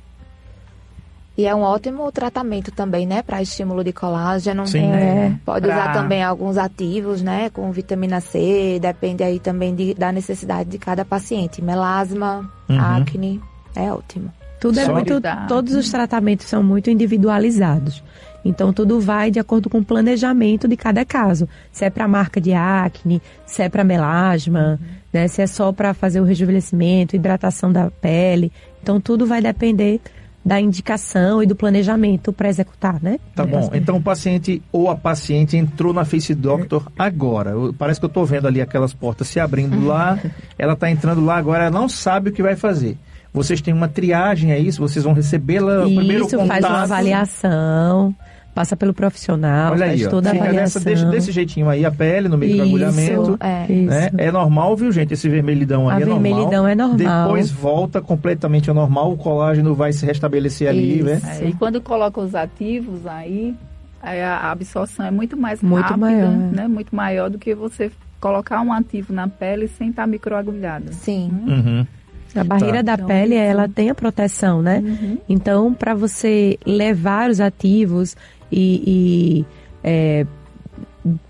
[1.37, 4.67] E é um ótimo tratamento também, né, para estímulo de colágeno.
[4.67, 4.91] Sim.
[4.91, 5.75] É, pode pra...
[5.75, 10.79] usar também alguns ativos, né, com vitamina C, depende aí também de, da necessidade de
[10.79, 11.63] cada paciente.
[11.63, 12.79] Melasma, uhum.
[12.79, 13.41] acne,
[13.75, 14.31] é ótimo.
[14.61, 18.03] Tudo é muito, todos os tratamentos são muito individualizados.
[18.45, 21.49] Então tudo vai de acordo com o planejamento de cada caso.
[21.73, 25.02] Se é para marca de acne, se é para melasma, uhum.
[25.13, 25.29] Né?
[25.29, 28.51] Se é só para fazer o rejuvenescimento, hidratação da pele.
[28.83, 30.01] Então tudo vai depender
[30.45, 33.19] da indicação e do planejamento para executar, né?
[33.35, 33.71] Tá bom.
[33.73, 37.53] Então o paciente ou a paciente entrou na Face Doctor agora.
[37.79, 40.19] Parece que eu estou vendo ali aquelas portas se abrindo lá.
[40.59, 42.97] Ela está entrando lá agora, ela não sabe o que vai fazer.
[43.33, 44.81] Vocês têm uma triagem, é isso?
[44.81, 46.41] Vocês vão recebê-la primeiro contato?
[46.41, 48.15] Isso, faz uma avaliação
[48.55, 50.83] passa pelo profissional, Olha faz aí, toda a avaliação.
[50.83, 53.39] Dessa, desse jeitinho aí, a pele no meio do agulhamento.
[53.41, 53.67] É.
[53.69, 54.11] Né?
[54.19, 55.15] é normal, viu, gente?
[55.15, 56.23] Esse vermelhidão aí a é normal.
[56.23, 57.25] vermelhidão é normal.
[57.25, 61.21] Depois volta completamente ao normal, o colágeno vai se restabelecer ali, né?
[61.41, 63.55] É, e quando coloca os ativos aí,
[64.03, 66.31] a absorção é muito mais muito rápida, maior.
[66.31, 66.69] né?
[66.69, 70.93] Muito maior do que você colocar um ativo na pele sem estar microagulhado.
[70.93, 71.31] Sim.
[71.47, 71.87] Uhum.
[72.35, 72.83] A barreira tá.
[72.83, 74.79] da então, pele, ela tem a proteção, né?
[74.79, 75.19] Uhum.
[75.29, 78.17] Então, para você levar os ativos
[78.53, 79.47] e, e
[79.83, 80.27] é,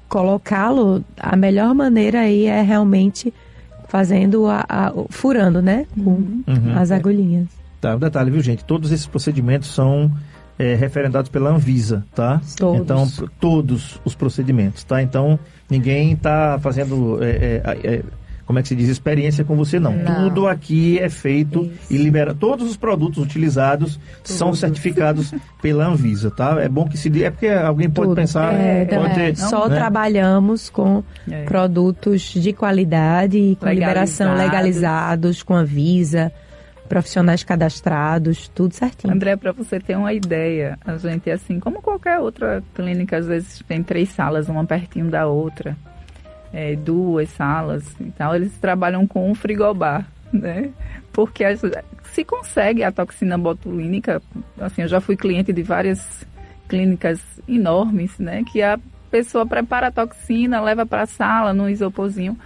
[0.08, 3.32] colocá-lo, a melhor maneira aí é realmente
[3.88, 5.86] fazendo a, a furando, né?
[6.02, 6.76] Com uhum.
[6.76, 7.46] as agulhinhas.
[7.80, 8.64] Tá, um detalhe, viu, gente?
[8.64, 10.10] Todos esses procedimentos são
[10.58, 12.40] é, referendados pela Anvisa, tá?
[12.56, 12.80] Todos.
[12.80, 13.08] Então,
[13.40, 15.02] todos os procedimentos, tá?
[15.02, 18.02] Então, ninguém está fazendo é, é, é
[18.52, 19.94] como é que se diz, experiência com você, não.
[19.94, 20.28] não.
[20.28, 21.94] Tudo aqui é feito Isso.
[21.94, 22.34] e libera.
[22.34, 24.36] Todos os produtos utilizados Tudo.
[24.36, 26.60] são certificados pela Anvisa, tá?
[26.60, 27.28] É bom que se diga.
[27.28, 28.16] É porque alguém pode Tudo.
[28.16, 28.52] pensar.
[28.52, 29.76] É, pode ter, Só né?
[29.76, 31.44] trabalhamos com é.
[31.44, 36.30] produtos de qualidade e com liberação legalizados com Anvisa
[36.88, 39.14] profissionais cadastrados, tudo certinho.
[39.14, 43.62] André, para você ter uma ideia, a gente, assim, como qualquer outra clínica, às vezes
[43.66, 45.74] tem três salas, uma pertinho da outra
[46.52, 50.70] é, duas salas e tal, eles trabalham com um frigobar, né?
[51.12, 51.44] Porque
[52.12, 54.22] se consegue a toxina botulínica,
[54.60, 56.26] assim, eu já fui cliente de várias
[56.68, 58.44] clínicas enormes, né?
[58.50, 58.78] Que a
[59.10, 62.38] pessoa prepara a toxina, leva para a sala no isoporzinho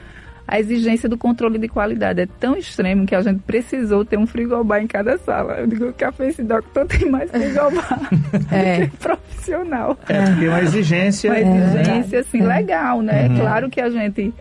[0.46, 4.26] a exigência do controle de qualidade é tão extremo que a gente precisou ter um
[4.26, 5.54] frigobar em cada sala.
[5.54, 8.10] Eu digo que a Face Doctor tem mais frigobar
[8.52, 8.86] é.
[8.86, 9.98] profissional.
[10.08, 11.30] É, porque é uma exigência...
[11.30, 12.46] Uma exigência, assim, é.
[12.46, 13.28] legal, né?
[13.28, 13.38] Uhum.
[13.38, 14.32] Claro que a gente...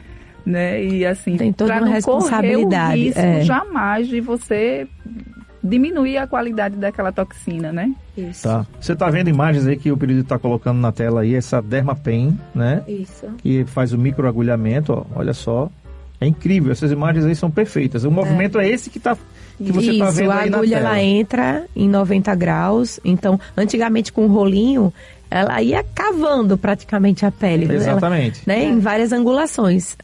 [0.46, 0.84] Né?
[0.84, 3.06] E assim, tem toda uma responsabilidade.
[3.06, 3.42] Risco, é.
[3.42, 4.88] jamais de você
[5.64, 7.92] diminuir a qualidade daquela toxina, né?
[8.16, 8.44] Isso.
[8.44, 8.64] Tá.
[8.80, 12.38] Você está vendo imagens aí que o período está colocando na tela aí, essa Dermapen,
[12.54, 12.84] né?
[12.88, 13.26] Isso.
[13.40, 15.68] Que faz o microagulhamento, ó, olha só.
[16.20, 18.04] É incrível, essas imagens aí são perfeitas.
[18.04, 19.18] O movimento é, é esse que tá
[19.58, 23.00] que você está vendo a agulha ela entra em 90 graus.
[23.04, 24.94] Então, antigamente com o rolinho,
[25.30, 27.74] ela ia cavando praticamente a pele.
[27.74, 28.42] Exatamente.
[28.46, 28.68] Ela, né, é.
[28.68, 29.98] Em várias angulações.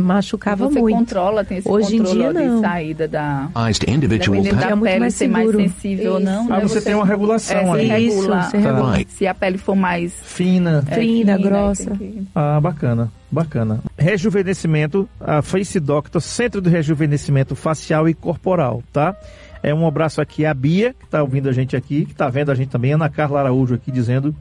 [0.00, 0.96] Machucava você muito.
[0.96, 2.56] controla, tem esse Hoje em dia, não.
[2.56, 3.48] de saída da,
[3.88, 6.14] individual da pele muito mais ser mais sensível Isso.
[6.14, 6.46] ou não.
[6.52, 6.62] Ah, né?
[6.62, 8.06] você, você, tem uma regulação é, ali.
[8.06, 9.04] Isso, regula, tá.
[9.08, 11.90] Se a pele for mais fina, é, fina, grossa.
[11.90, 12.22] Que...
[12.34, 13.12] Ah, bacana.
[13.30, 13.80] Bacana.
[13.96, 19.14] Rejuvenescimento, a Face Doctor, Centro de Rejuvenescimento Facial e Corporal, tá?
[19.62, 22.50] É um abraço aqui à Bia, que está ouvindo a gente aqui, que está vendo
[22.50, 24.34] a gente também, Ana Carla Araújo aqui dizendo,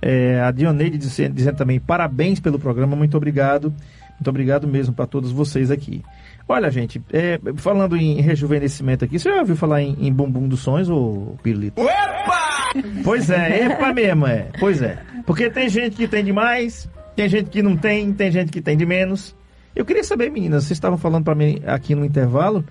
[0.00, 3.74] é, a Dioneide dizendo, dizendo também parabéns pelo programa, muito obrigado,
[4.20, 6.04] muito obrigado mesmo para todos vocês aqui.
[6.46, 10.60] Olha, gente, é, falando em rejuvenescimento aqui, você já ouviu falar em, em bumbum dos
[10.60, 11.80] sonhos, ou Pirulito?
[11.80, 12.70] Opa!
[13.02, 14.50] Pois é, epa mesmo, é.
[14.60, 14.98] Pois é.
[15.24, 18.76] Porque tem gente que tem demais, tem gente que não tem, tem gente que tem
[18.76, 19.34] de menos.
[19.74, 22.62] Eu queria saber, meninas, vocês estavam falando para mim aqui no intervalo,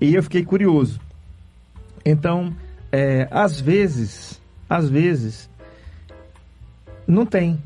[0.00, 1.00] e eu fiquei curioso.
[2.04, 2.54] Então,
[2.92, 5.50] é, às vezes, às vezes,
[7.08, 7.60] não tem.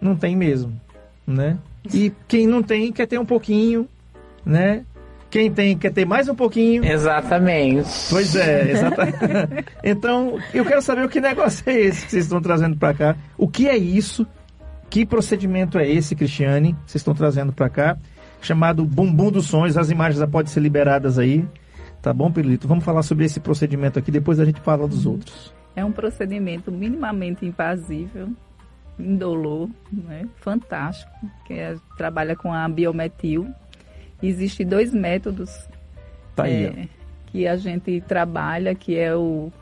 [0.00, 0.80] Não tem mesmo,
[1.26, 1.58] né?
[1.92, 3.88] E quem não tem quer ter um pouquinho,
[4.44, 4.84] né?
[5.30, 6.84] Quem tem quer ter mais um pouquinho.
[6.84, 7.88] Exatamente.
[8.10, 9.64] Pois é, exatamente.
[9.82, 13.16] então, eu quero saber o que negócio é esse que vocês estão trazendo para cá.
[13.38, 14.26] O que é isso?
[14.90, 16.76] Que procedimento é esse, Cristiane?
[16.86, 17.96] Vocês estão trazendo para cá?
[18.42, 19.78] Chamado bumbum dos sonhos.
[19.78, 21.48] As imagens já podem ser liberadas aí.
[22.02, 22.68] Tá bom, Pirulito?
[22.68, 25.54] Vamos falar sobre esse procedimento aqui, depois a gente fala dos outros.
[25.74, 28.28] É um procedimento minimamente invasível,
[28.98, 30.28] indolor, né?
[30.36, 31.10] fantástico,
[31.46, 33.48] que é, trabalha com a biometil.
[34.22, 35.68] Existem dois métodos
[36.36, 36.88] tá é,
[37.26, 39.52] que a gente trabalha, que é o,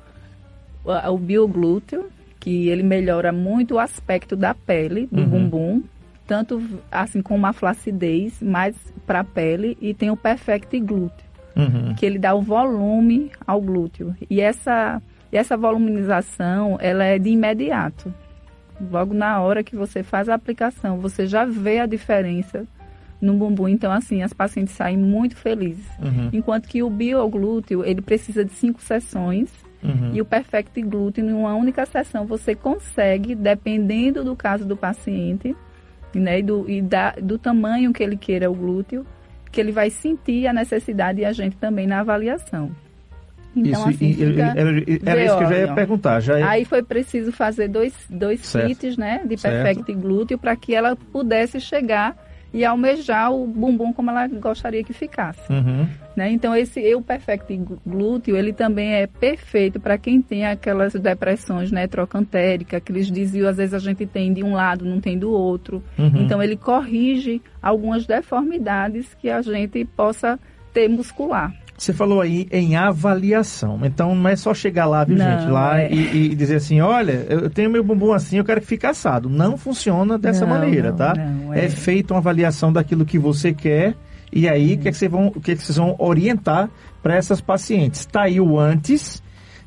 [0.85, 5.29] o, bioglúteo, que ele melhora muito o aspecto da pele, do uhum.
[5.29, 5.83] bumbum,
[6.27, 11.95] tanto assim como a flacidez, mais para a pele, e tem o perfect glúteo uhum.
[11.95, 14.15] que ele dá o volume ao glúteo.
[14.29, 15.01] E essa,
[15.33, 18.13] essa voluminização, ela é de imediato.
[18.81, 22.67] Logo na hora que você faz a aplicação, você já vê a diferença
[23.21, 23.69] no bumbum.
[23.69, 25.87] Então, assim, as pacientes saem muito felizes.
[25.99, 26.31] Uhum.
[26.33, 29.51] Enquanto que o bioglúteo, ele precisa de cinco sessões.
[29.83, 30.15] Uhum.
[30.15, 35.57] E o Perfect Glúteo, em uma única sessão, você consegue, dependendo do caso do paciente,
[36.15, 39.07] né, e, do, e da, do tamanho que ele queira o glúteo,
[39.51, 42.71] que ele vai sentir a necessidade e a gente também na avaliação.
[43.55, 44.61] Então, isso, assim, era,
[45.05, 46.21] era isso que eu já ia perguntar.
[46.21, 46.49] Já ia...
[46.49, 50.01] Aí foi preciso fazer dois, dois kits né, de Perfect certo.
[50.01, 52.17] Glúteo para que ela pudesse chegar
[52.53, 55.41] e almejar o bumbum como ela gostaria que ficasse.
[55.53, 55.87] Uhum.
[56.17, 56.33] Né?
[56.33, 61.87] Então, esse Eu Perfect Glúteo, ele também é perfeito para quem tem aquelas depressões né,
[61.87, 65.83] trocantéricas, aqueles desvios, às vezes a gente tem de um lado, não tem do outro.
[65.97, 66.23] Uhum.
[66.23, 70.39] Então, ele corrige algumas deformidades que a gente possa
[70.73, 71.55] ter muscular.
[71.81, 73.81] Você falou aí em avaliação.
[73.85, 75.51] Então não é só chegar lá, viu, não, gente?
[75.51, 75.91] Lá é.
[75.91, 79.31] e, e, dizer assim: olha, eu tenho meu bumbum assim, eu quero que fique assado.
[79.31, 81.15] Não funciona dessa não, maneira, não, tá?
[81.55, 81.65] É.
[81.65, 83.95] é feita uma avaliação daquilo que você quer.
[84.31, 86.69] E aí, o que, é que, vocês vão, que, é que vocês vão orientar
[87.03, 88.01] para essas pacientes?
[88.01, 89.23] Está aí o antes,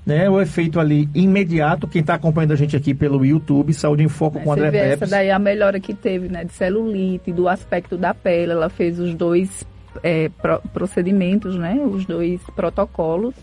[0.05, 0.29] né?
[0.29, 1.87] O efeito ali imediato.
[1.87, 5.01] Quem está acompanhando a gente aqui pelo YouTube, Saúde em Foco Mas com André Pepes.
[5.01, 6.43] Essa daí é a melhora que teve, né?
[6.43, 8.51] De celulite, do aspecto da pele.
[8.51, 9.65] Ela fez os dois
[10.01, 11.79] é, pro, procedimentos, né?
[11.85, 13.35] Os dois protocolos.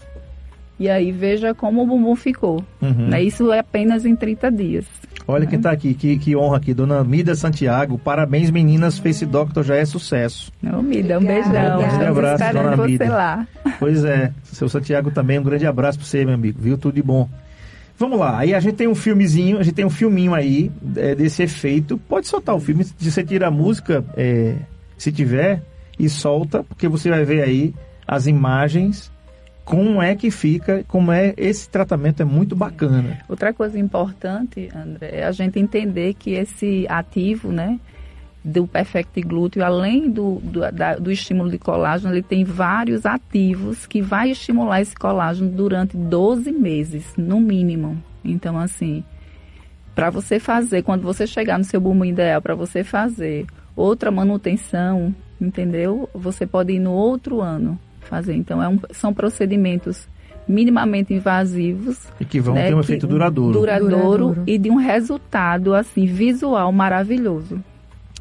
[0.79, 2.65] E aí veja como o bumbum ficou.
[2.81, 3.09] Uhum.
[3.09, 3.23] Né?
[3.23, 4.87] Isso é apenas em 30 dias.
[5.29, 5.51] Olha né?
[5.51, 7.99] quem está aqui, que, que, honra aqui, dona Mida Santiago.
[7.99, 8.99] Parabéns, meninas.
[8.99, 10.51] Face Doctor já é sucesso.
[10.63, 11.51] Não, Mida, um beijão.
[11.51, 13.09] Um grande abraço, dona Mida.
[13.11, 13.47] Lá.
[13.79, 16.59] Pois é, seu Santiago também, um grande abraço para você, meu amigo.
[16.61, 16.79] Viu?
[16.79, 17.29] Tudo de bom.
[17.99, 21.15] Vamos lá, aí a gente tem um filmezinho, a gente tem um filminho aí é,
[21.15, 21.99] desse efeito.
[22.09, 24.55] Pode soltar o filme, se você tira a música, é,
[24.97, 25.63] se tiver,
[26.01, 27.75] e solta, porque você vai ver aí
[28.07, 29.13] as imagens
[29.65, 33.21] como é que fica, como é esse tratamento é muito bacana.
[33.29, 37.79] Outra coisa importante, André, é a gente entender que esse ativo, né,
[38.43, 43.87] do Perfect Glúteo, além do, do, da, do estímulo de colágeno, ele tem vários ativos
[43.87, 48.03] que vai estimular esse colágeno durante 12 meses, no mínimo.
[48.25, 49.05] Então, assim,
[49.95, 55.15] para você fazer, quando você chegar no seu bumbum ideal, para você fazer outra manutenção,
[55.40, 56.09] entendeu?
[56.14, 58.35] Você pode ir no outro ano fazer.
[58.35, 60.09] Então, é um, são procedimentos
[60.46, 62.09] minimamente invasivos.
[62.20, 63.59] E que vão né, ter um efeito duradouro.
[63.59, 63.96] duradouro.
[63.96, 67.62] Duradouro e de um resultado, assim, visual maravilhoso.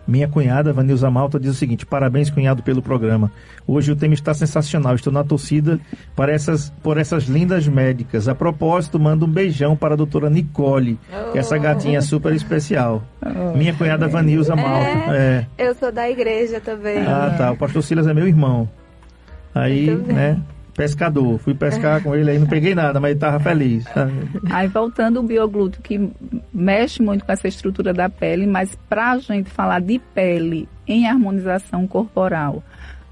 [0.09, 3.31] Minha cunhada, Vanilza Malta, diz o seguinte: parabéns, cunhado, pelo programa.
[3.67, 4.95] Hoje o tema está sensacional.
[4.95, 5.79] Estou na torcida
[6.15, 8.27] para essas, por essas lindas médicas.
[8.27, 11.31] A propósito, mando um beijão para a doutora Nicole, oh.
[11.31, 13.03] que é essa gatinha super especial.
[13.23, 13.55] Oh.
[13.55, 15.13] Minha cunhada Vanilza Malta.
[15.13, 15.69] É, é.
[15.69, 16.99] Eu sou da igreja também.
[17.05, 17.51] Ah, tá.
[17.51, 18.67] O pastor Silas é meu irmão.
[19.53, 20.39] Aí, né?
[20.79, 21.37] Pescador.
[21.39, 23.83] Fui pescar com ele aí, não peguei nada, mas ele estava feliz.
[24.49, 26.09] Aí voltando o bioglúteo, que
[26.53, 31.05] mexe muito com essa estrutura da pele, mas para a gente falar de pele em
[31.05, 32.63] harmonização corporal,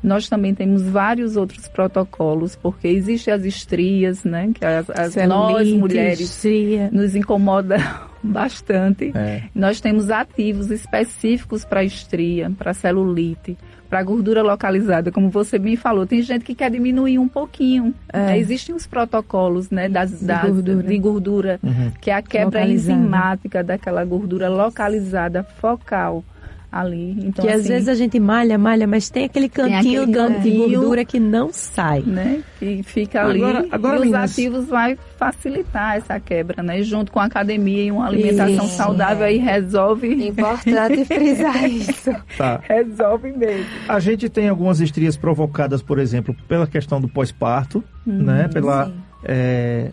[0.01, 4.49] nós também temos vários outros protocolos, porque existem as estrias, né?
[4.53, 6.89] Que as, as nós mulheres estria.
[6.93, 7.77] nos incomoda
[8.23, 9.11] bastante.
[9.13, 9.43] É.
[9.53, 13.57] Nós temos ativos específicos para estria, para celulite,
[13.89, 16.05] para gordura localizada, como você bem falou.
[16.05, 17.93] Tem gente que quer diminuir um pouquinho.
[18.11, 18.37] É.
[18.37, 21.91] Existem os protocolos, né, das, das de gordura, de gordura uhum.
[22.01, 22.99] que é a quebra localizada.
[22.99, 26.23] enzimática daquela gordura localizada focal
[26.71, 27.11] ali.
[27.11, 30.13] Então, que assim, às vezes a gente malha, malha, mas tem aquele cantinho, tem aquele
[30.13, 32.01] cantinho de gordura que não sai.
[32.01, 32.43] Né?
[32.61, 33.43] E fica ali.
[33.43, 34.31] Agora, agora, e meninas...
[34.31, 36.81] os ativos vai facilitar essa quebra, né?
[36.81, 39.29] Junto com a academia e uma alimentação isso, saudável é.
[39.29, 40.27] aí resolve.
[40.27, 42.13] Importante frisar isso.
[42.37, 42.59] Tá.
[42.63, 43.65] Resolve mesmo.
[43.87, 48.47] A gente tem algumas estrias provocadas, por exemplo, pela questão do pós-parto, hum, né?
[48.49, 48.91] Pela.
[49.23, 49.91] É,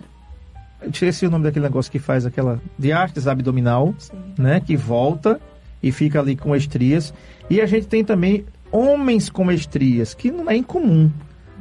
[0.92, 4.12] esqueci o nome daquele negócio que faz aquela diástase abdominal, Sim.
[4.38, 4.60] né?
[4.60, 5.40] Que volta
[5.84, 7.12] e fica ali com estrias.
[7.50, 11.10] E a gente tem também homens com estrias, que não é incomum,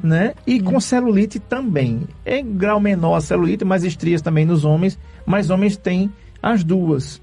[0.01, 0.33] né?
[0.47, 2.07] E com celulite também.
[2.25, 6.09] É em grau menor a celulite, mas estrias também nos homens, mas homens têm
[6.41, 7.21] as duas.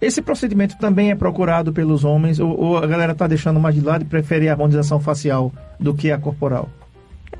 [0.00, 3.80] Esse procedimento também é procurado pelos homens ou, ou a galera está deixando mais de
[3.80, 6.68] lado e prefere a harmonização facial do que a corporal?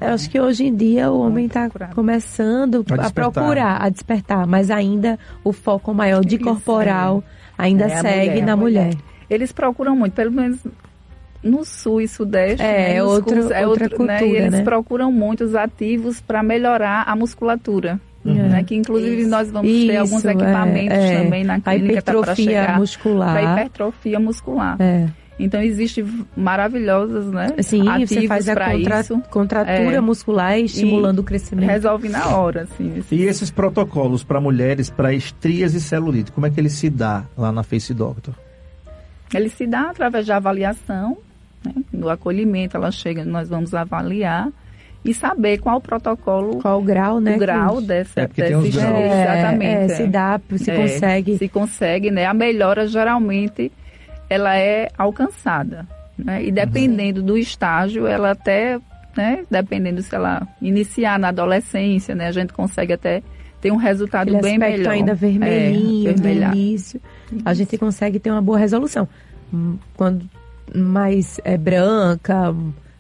[0.01, 4.47] Eu acho que hoje em dia o homem está começando a, a, procurar, a despertar,
[4.47, 7.23] mas ainda o foco maior de corporal
[7.63, 8.85] ainda é segue mulher, na mulher.
[8.87, 8.99] mulher.
[9.31, 10.59] Eles procuram muito, pelo menos
[11.43, 12.63] no sul e sudeste.
[12.63, 14.29] É, né, outro, cursos, é outra outro, cultura, né?
[14.29, 14.63] eles né?
[14.63, 18.01] procuram muito os ativos para melhorar a musculatura.
[18.25, 18.35] Uhum.
[18.35, 19.31] Né, que inclusive Isso.
[19.31, 21.23] nós vamos Isso, ter alguns equipamentos é, é.
[21.25, 23.33] também na clínica para hipertrofia muscular.
[23.33, 24.77] Para hipertrofia muscular.
[24.79, 25.09] É.
[25.43, 26.05] Então existe
[26.37, 27.49] maravilhosas, né?
[27.61, 29.21] Sim, você faz a contra, isso.
[29.29, 31.69] contratura é, muscular estimulando o crescimento.
[31.69, 33.03] Resolve na hora, assim.
[33.11, 37.25] E esses protocolos para mulheres, para estrias e celulite, como é que ele se dá
[37.37, 38.35] lá na Face Doctor?
[39.35, 41.19] Ele se dá através da avaliação,
[41.65, 41.75] né?
[41.93, 44.49] no acolhimento, ela chega, nós vamos avaliar
[45.05, 47.35] e saber qual o protocolo, qual o grau, né?
[47.35, 49.75] O grau dessa, é dessa estria, é, exatamente.
[49.75, 51.39] É, se dá, se é, consegue.
[51.39, 52.27] Se consegue, né?
[52.27, 53.73] A melhora geralmente
[54.33, 55.87] ela é alcançada.
[56.17, 56.45] Né?
[56.45, 58.79] E dependendo do estágio, ela até,
[59.17, 63.23] né, dependendo se ela iniciar na adolescência, né, a gente consegue até
[63.61, 64.93] ter um resultado Aquele bem melhor.
[64.93, 67.01] ainda vermelhinho, é, início,
[67.45, 69.09] a gente consegue ter uma boa resolução.
[69.53, 70.29] Hum, quando
[70.75, 72.55] mais é branca,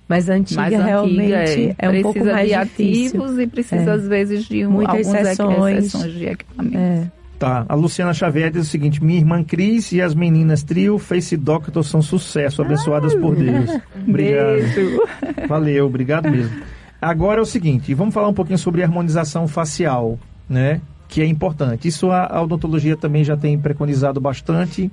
[0.06, 3.22] mais antiga, mais antiga realmente é, é um pouco mais de difícil.
[3.22, 3.94] ativos e precisa é.
[3.94, 6.80] às vezes de um, Muitas algumas sessões, exceções de equipamentos.
[6.80, 7.21] É.
[7.42, 7.66] Tá.
[7.68, 11.82] A Luciana Xavier diz o seguinte: minha irmã Cris e as meninas Trio Face Doctor
[11.82, 13.68] são sucesso, abençoadas por Deus.
[14.08, 14.46] Obrigado.
[14.54, 15.02] Beijo.
[15.48, 16.62] Valeu, obrigado mesmo.
[17.00, 20.80] Agora é o seguinte, vamos falar um pouquinho sobre harmonização facial, né?
[21.08, 21.88] Que é importante.
[21.88, 24.88] Isso a, a odontologia também já tem preconizado bastante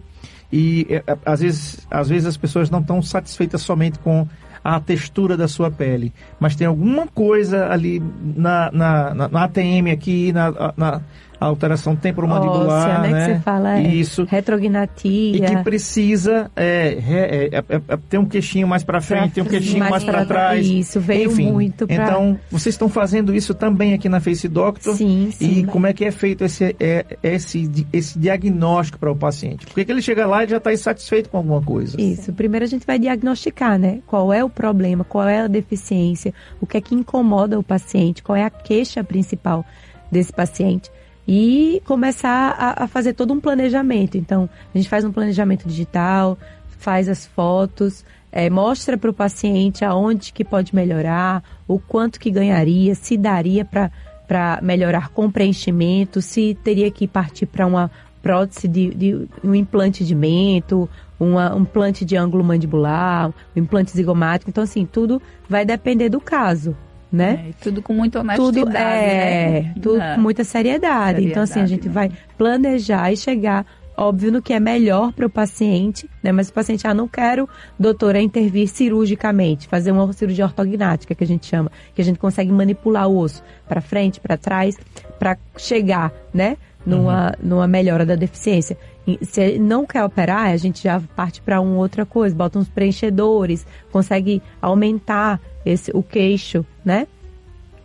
[0.52, 4.28] e é, é, às vezes, às vezes as pessoas não estão satisfeitas somente com
[4.64, 8.02] a textura da sua pele, mas tem alguma coisa ali
[8.36, 11.02] na, na, na, na ATM aqui, na, na
[11.40, 13.10] a alteração temporomandibular, Óssea, né?
[13.12, 13.26] né?
[13.28, 14.26] Que você fala, é, Isso.
[14.26, 15.38] retrognatia.
[15.38, 19.46] E que precisa é, é, é, é ter um queixinho mais para frente, ter um
[19.46, 20.68] queixinho mais, mais para trás.
[20.68, 21.96] Isso, veio Enfim, muito pra...
[21.96, 24.96] Então, vocês estão fazendo isso também aqui na Face Doctor?
[24.96, 25.60] Sim, sim.
[25.60, 29.66] E como é que é feito esse, é, esse, esse diagnóstico para o paciente?
[29.66, 32.00] Porque que ele chega lá e já está insatisfeito com alguma coisa?
[32.00, 32.34] Isso.
[32.34, 34.00] Primeiro a gente vai diagnosticar, né?
[34.06, 38.22] Qual é o problema, qual é a deficiência, o que é que incomoda o paciente,
[38.22, 39.66] qual é a queixa principal
[40.12, 40.92] desse paciente
[41.32, 44.18] e começar a, a, fazer todo um planejamento.
[44.18, 46.36] Então, a gente faz um planejamento digital,
[46.80, 52.32] faz as fotos, é, mostra para o paciente aonde que pode melhorar, o quanto que
[52.32, 57.92] ganharia, se daria para melhorar com preenchimento, se teria que partir para uma
[58.24, 60.90] prótese de, de, um implante de mento,
[61.20, 64.50] uma, um implante de ângulo mandibular, um implante zigomático.
[64.50, 66.76] Então, assim, tudo vai depender do caso
[67.12, 67.48] né?
[67.50, 69.74] É, tudo com muita honestidade, tudo, é, né?
[69.82, 71.18] Tudo com muita seriedade.
[71.18, 71.28] seriedade.
[71.28, 71.94] Então, assim, a gente né?
[71.94, 73.66] vai planejar e chegar,
[73.98, 76.32] óbvio, no que é melhor para o paciente, né?
[76.32, 81.28] Mas o paciente, ah, não quero, doutora, intervir cirurgicamente, fazer uma cirurgia ortognática, que a
[81.28, 84.78] gente chama, que a gente consegue manipular o osso para frente, para trás,
[85.18, 86.58] para chegar, né?
[86.86, 87.50] Numa, uhum.
[87.50, 88.78] numa melhora da deficiência.
[89.24, 93.66] Se não quer operar, a gente já parte para uma outra coisa, bota uns preenchedores,
[93.92, 97.08] consegue aumentar esse, o queixo, né?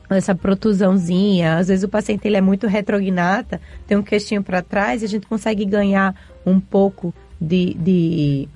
[0.08, 1.56] Essa protusãozinha.
[1.56, 5.08] Às vezes o paciente ele é muito retrognata, tem um queixinho para trás e a
[5.08, 6.14] gente consegue ganhar
[6.46, 8.48] um pouco de, de,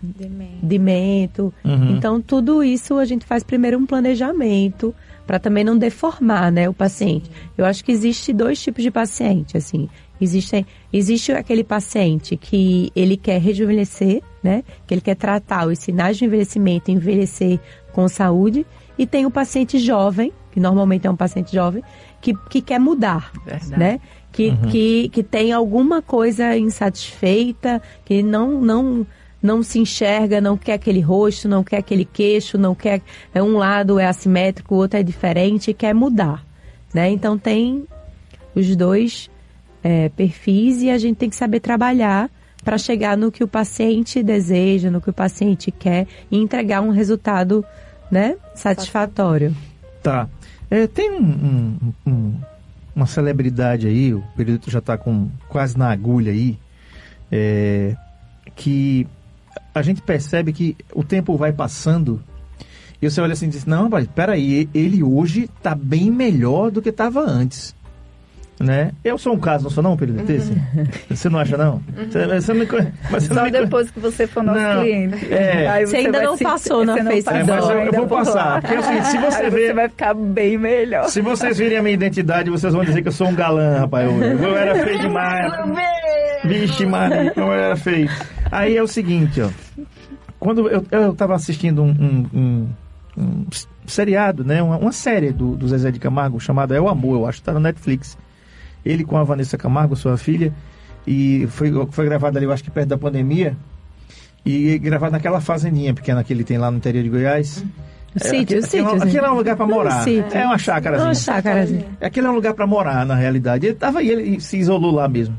[0.63, 1.53] de mento.
[1.65, 1.97] Uhum.
[1.97, 4.95] Então, tudo isso a gente faz primeiro um planejamento
[5.27, 7.31] para também não deformar né, o paciente.
[7.57, 9.89] Eu acho que existe dois tipos de paciente, assim.
[10.21, 14.65] Existe, existe aquele paciente que ele quer rejuvenescer, né?
[14.87, 17.61] Que ele quer tratar os sinais de envelhecimento, envelhecer
[17.93, 18.67] com saúde.
[18.99, 21.83] E tem o paciente jovem, que normalmente é um paciente jovem,
[22.21, 23.79] que, que quer mudar, Verdade.
[23.79, 24.01] né?
[24.33, 24.57] Que, uhum.
[24.71, 29.07] que, que tem alguma coisa insatisfeita, que não, não,
[29.43, 33.01] não se enxerga, não quer aquele rosto, não quer aquele queixo, não quer.
[33.33, 36.45] É um lado é assimétrico, o outro é diferente e quer mudar.
[36.93, 37.11] Né?
[37.11, 37.87] Então tem
[38.55, 39.31] os dois
[39.83, 42.31] é, perfis e a gente tem que saber trabalhar
[42.65, 46.91] para chegar no que o paciente deseja, no que o paciente quer e entregar um
[46.91, 47.65] resultado
[48.11, 49.55] né, satisfatório.
[50.03, 50.29] Tá.
[50.71, 52.35] É, tem um, um, um,
[52.95, 56.59] uma celebridade aí, o período já está com quase na agulha aí,
[57.31, 57.97] é,
[58.55, 59.07] que
[59.75, 62.23] a gente percebe que o tempo vai passando
[63.01, 66.83] e você olha assim e diz, não, mas peraí, ele hoje está bem melhor do
[66.83, 67.75] que estava antes
[68.61, 68.91] né?
[69.05, 70.87] Eu sou um caso, não sou não, Pedro uhum.
[71.11, 71.75] Você não acha não?
[71.75, 72.11] Uhum.
[72.11, 72.67] Você, você me,
[73.11, 73.51] mas você Só me...
[73.51, 75.33] depois que você for nosso não, cliente.
[75.33, 75.81] É.
[75.81, 76.45] você, você ainda não se...
[76.45, 77.39] passou na Facebook.
[77.39, 78.61] É, mas eu, eu vou passar.
[78.61, 79.69] Porque assim, se você ver...
[79.69, 81.09] Você vai ficar bem melhor.
[81.09, 84.11] Se vocês virem a minha identidade, vocês vão dizer que eu sou um galã, rapaz.
[84.11, 85.53] Eu, eu era feio demais.
[86.45, 88.11] Vixe, Maria, eu era feio.
[88.51, 89.51] Aí é o seguinte, ó.
[90.41, 92.69] Quando eu, eu tava assistindo um, um, um,
[93.17, 93.47] um
[93.87, 94.63] seriado, né?
[94.63, 97.45] Uma, uma série do, do Zezé de Camargo chamada É o Amor, eu acho que
[97.45, 98.17] tá no Netflix
[98.85, 100.53] ele com a Vanessa Camargo, sua filha,
[101.07, 103.57] e foi, foi gravado ali, eu acho que perto da pandemia,
[104.45, 107.65] e gravado naquela fazendinha pequena que ele tem lá no interior de Goiás.
[108.15, 109.03] O é, sítio, aqui, o sítio.
[109.03, 110.05] Aquilo é um lugar para morar.
[110.09, 111.03] É uma chácara.
[111.03, 111.85] Uma chácarazinha.
[112.01, 113.67] Aquilo é um lugar para morar, na realidade.
[113.67, 115.39] Ele tava aí, ele se isolou lá mesmo.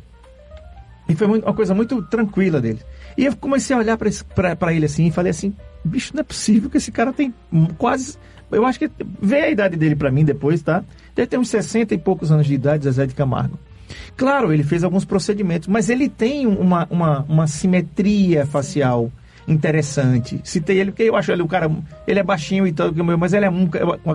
[1.07, 2.79] E foi muito, uma coisa muito tranquila dele.
[3.17, 6.69] E eu comecei a olhar para ele assim e falei assim: bicho, não é possível
[6.69, 7.33] que esse cara tem
[7.77, 8.17] quase.
[8.51, 8.91] Eu acho que.
[9.19, 10.83] Vê a idade dele para mim depois, tá?
[11.19, 13.59] Deve ter uns 60 e poucos anos de idade, Zezé de Camargo.
[14.15, 19.11] Claro, ele fez alguns procedimentos, mas ele tem uma, uma, uma simetria facial
[19.45, 20.39] interessante.
[20.45, 21.69] Citei ele porque eu acho ele um cara.
[22.07, 23.69] Ele é baixinho e tal, mas ele é um,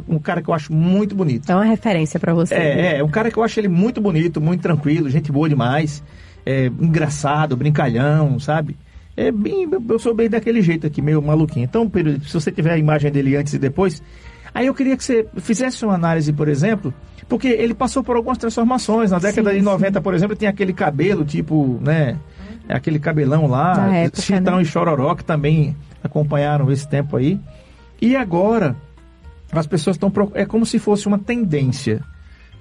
[0.09, 1.53] um cara que eu acho muito bonito.
[1.53, 2.55] É uma referência para você.
[2.55, 6.03] É, é, um cara que eu acho ele muito bonito, muito tranquilo, gente boa demais.
[6.47, 8.79] É, engraçado, brincalhão, sabe?
[9.15, 11.65] É bem, eu sou bem daquele jeito aqui, meio maluquinho.
[11.65, 11.91] Então,
[12.27, 14.03] se você tiver a imagem dele antes e depois,
[14.55, 16.95] Aí eu queria que você fizesse uma análise, por exemplo,
[17.29, 19.11] porque ele passou por algumas transformações.
[19.11, 20.03] Na década sim, de 90, sim.
[20.03, 22.17] por exemplo, tinha aquele cabelo tipo, né?
[22.69, 24.63] Aquele cabelão lá, época, Chitão né?
[24.63, 27.39] e Chororó, que também acompanharam esse tempo aí.
[28.01, 28.77] E agora,
[29.53, 30.13] as pessoas estão.
[30.35, 32.01] É como se fosse uma tendência.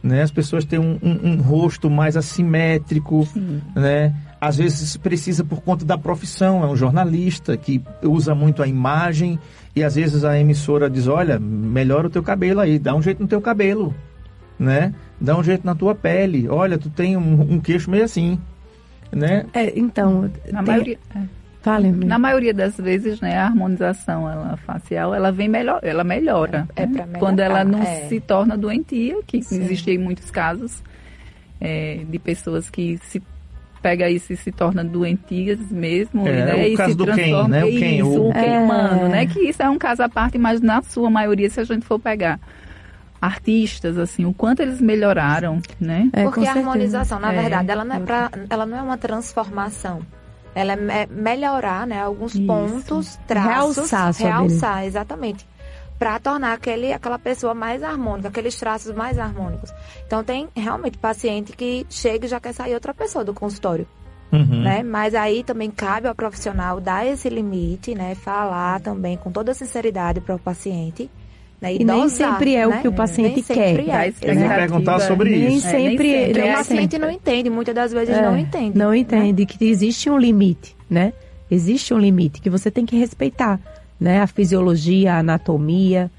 [0.01, 0.21] Né?
[0.21, 3.61] As pessoas têm um, um, um rosto mais assimétrico, Sim.
[3.73, 4.13] né?
[4.43, 9.39] Às vezes precisa por conta da profissão, é um jornalista que usa muito a imagem
[9.73, 13.21] e às vezes a emissora diz, olha, melhora o teu cabelo aí, dá um jeito
[13.21, 13.95] no teu cabelo,
[14.59, 14.93] né?
[15.19, 16.49] Dá um jeito na tua pele.
[16.49, 18.37] Olha, tu tem um, um queixo meio assim,
[19.13, 19.45] né?
[19.53, 20.73] É, então, na tem...
[20.73, 20.97] maioria...
[21.15, 21.21] É.
[21.61, 26.67] Fale, na maioria das vezes, né, a harmonização ela, facial, ela vem melhor, ela melhora.
[26.75, 27.07] É, é né?
[27.17, 28.09] Quando ela não é.
[28.09, 30.83] se torna doentia, que existem muitos casos
[31.61, 33.23] é, de pessoas que se
[33.84, 36.55] pega isso e se torna doentias mesmo, é, né?
[36.55, 37.65] O e caso se do transforma né?
[37.65, 38.59] O Ken, isso, o, o Ken é.
[38.59, 39.25] humano, né?
[39.25, 41.99] Que isso é um caso à parte, mas na sua maioria, se a gente for
[41.99, 42.39] pegar
[43.21, 46.09] artistas, assim, o quanto eles melhoraram, né?
[46.13, 47.41] É, Porque a harmonização, na é.
[47.41, 50.01] verdade, ela não é pra, ela não é uma transformação.
[50.55, 52.45] Ela é melhorar, né, alguns isso.
[52.45, 55.45] pontos, traços, realçar, realçar exatamente
[56.04, 59.74] para tornar aquele, aquela pessoa mais harmônica, aqueles traços mais harmônicos.
[60.06, 63.88] Então tem realmente paciente que chega e já quer sair outra pessoa do consultório.
[64.30, 64.64] Uhum.
[64.64, 64.84] Né?
[64.84, 68.16] Mas aí também cabe ao profissional dar esse limite, né?
[68.16, 71.10] Falar também com toda sinceridade para o paciente.
[71.62, 71.76] Né?
[71.76, 72.76] E, e nem sempre é né?
[72.76, 73.80] o que o paciente quer.
[73.80, 74.14] É.
[74.24, 75.70] Eu vou perguntar sobre nem isso.
[75.70, 76.49] Sempre, é, nem sempre.
[76.49, 78.78] O paciente não entende, muitas das vezes é, não entende.
[78.78, 81.14] Não entende que existe um limite, né?
[81.49, 83.58] Existe um limite que você tem que respeitar
[84.04, 84.22] né?
[84.22, 86.12] A fisiologia, a anatomia,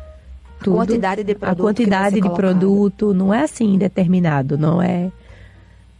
[0.59, 0.80] tudo.
[0.80, 1.61] A quantidade de produto.
[1.61, 5.12] A quantidade de produto não é assim determinado, não é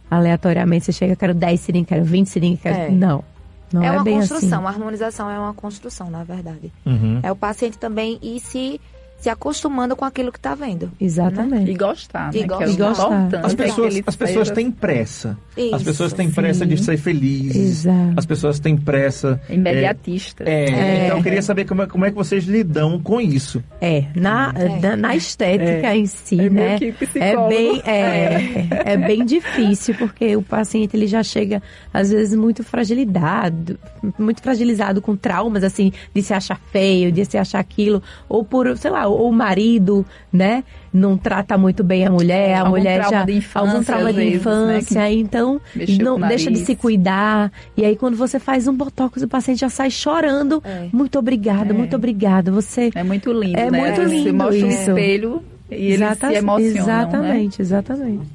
[0.09, 2.77] aleatoriamente você chega, quero 10 seringas, quero 20 seringas, quero...
[2.77, 2.89] É.
[2.89, 3.23] Não.
[3.71, 4.67] Não é, é uma construção, assim.
[4.67, 6.71] a harmonização é uma construção, na verdade.
[6.85, 7.19] Uhum.
[7.21, 8.79] É o paciente também ir se
[9.25, 10.91] se acostumando com aquilo que está vendo.
[11.01, 11.65] Exatamente.
[11.65, 11.71] Né?
[11.71, 12.41] E gostar, né?
[12.41, 13.29] E, go é e gostar.
[13.43, 15.35] As pessoas, as pessoas têm pressa.
[15.57, 15.75] Isso.
[15.75, 16.69] As pessoas têm pressa Sim.
[16.69, 17.55] de ser felizes.
[17.55, 18.13] Exato.
[18.17, 19.41] As pessoas têm pressa.
[19.49, 20.43] Imediatista.
[20.43, 23.63] É, é, Então eu queria saber como é, como é que vocês lidam com isso.
[23.81, 24.79] É, na, é.
[24.79, 25.97] na, na, estética é.
[25.97, 26.77] em si, é né?
[27.15, 32.63] É bem, é, é bem difícil, porque o paciente ele já chega, às vezes, muito
[32.63, 33.79] fragilizado,
[34.19, 38.77] muito fragilizado com traumas, assim, de se achar feio, de se achar aquilo, ou por,
[38.77, 40.63] sei lá, ou o marido, né?
[40.93, 44.31] Não trata muito bem a mulher, a algum mulher já infância, algum trauma de vezes,
[44.31, 45.13] né, infância, né?
[45.13, 45.61] então
[45.99, 47.51] não deixa de se cuidar.
[47.75, 50.61] E aí quando você faz um botox, o paciente já sai chorando.
[50.63, 50.87] É.
[50.93, 51.73] Muito obrigada, é.
[51.73, 52.51] muito obrigada.
[52.51, 53.79] Você É muito lindo, é né?
[53.79, 54.67] muito lindo você mostra isso.
[54.67, 57.65] um espelho e Exata, eles se emocionam, Exatamente, né?
[57.65, 58.27] exatamente.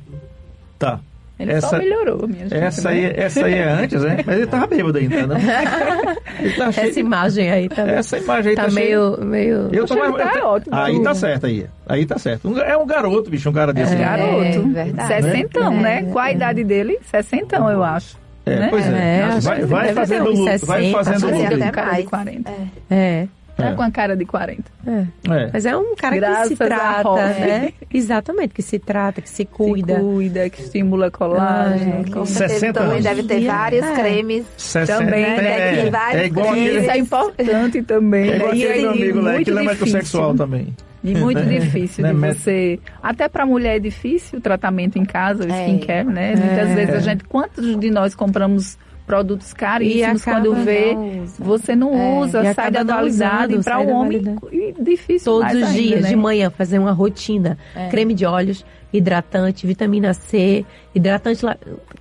[0.79, 1.01] Tá.
[1.41, 2.55] Ele essa, só melhorou, minha gente.
[2.55, 4.19] Essa, aí, essa aí é antes, né?
[4.27, 5.41] Mas ele tava bêbado ainda, né?
[6.57, 6.89] Tá cheio...
[6.89, 9.27] Essa imagem aí tá Essa imagem aí tá, tá meio, cheio...
[9.27, 9.69] meio...
[9.73, 10.15] Eu tô mais...
[10.17, 10.75] tá ótimo.
[10.75, 11.67] Aí tá certo aí.
[11.87, 12.61] Aí tá certo.
[12.61, 13.95] É um garoto, bicho, um cara desse.
[13.95, 14.69] É, garoto.
[14.69, 15.09] Verdade.
[15.09, 16.03] Sessentão, né?
[16.05, 16.99] Qual a idade dele?
[17.03, 18.19] Sessentão, eu acho.
[18.47, 18.69] É, né?
[18.71, 19.21] pois é.
[19.21, 21.55] é vai, vai fazendo luto, vai fazendo luto.
[21.55, 22.07] Até mais.
[22.07, 22.53] 40.
[22.91, 23.29] É.
[23.61, 23.67] é.
[23.67, 23.75] Tá é.
[23.75, 24.63] com a cara de 40.
[24.87, 24.91] É.
[24.91, 25.51] é.
[25.53, 27.73] Mas é um cara Graças que se trata, né?
[27.93, 29.95] Exatamente, que se trata, que se cuida.
[29.95, 32.05] Se cuida, que estimula colágeno.
[32.07, 33.95] Ah, com 60 também deve ter vários é.
[33.95, 34.47] cremes.
[34.57, 35.25] 60 também.
[35.25, 36.81] É, é, igual aquele...
[36.81, 38.31] Isso é importante também.
[38.31, 40.75] É igual aquele meu amigo lá, que ele é metrosexual também.
[41.03, 42.79] E muito difícil de você.
[43.03, 46.35] Até para mulher é difícil o tratamento em casa, o skincare, né?
[46.37, 47.25] Muitas vezes a gente.
[47.25, 48.79] Quantos de nós compramos
[49.11, 54.23] produtos caríssimos, quando vê, não você não é, usa, sai da atualizado para o homem
[54.53, 56.09] e difícil Todos os ainda, dias, né?
[56.11, 57.59] de manhã, fazer uma rotina.
[57.75, 57.89] É.
[57.89, 60.65] Creme de olhos, hidratante, vitamina C,
[60.95, 61.57] hidratante lá.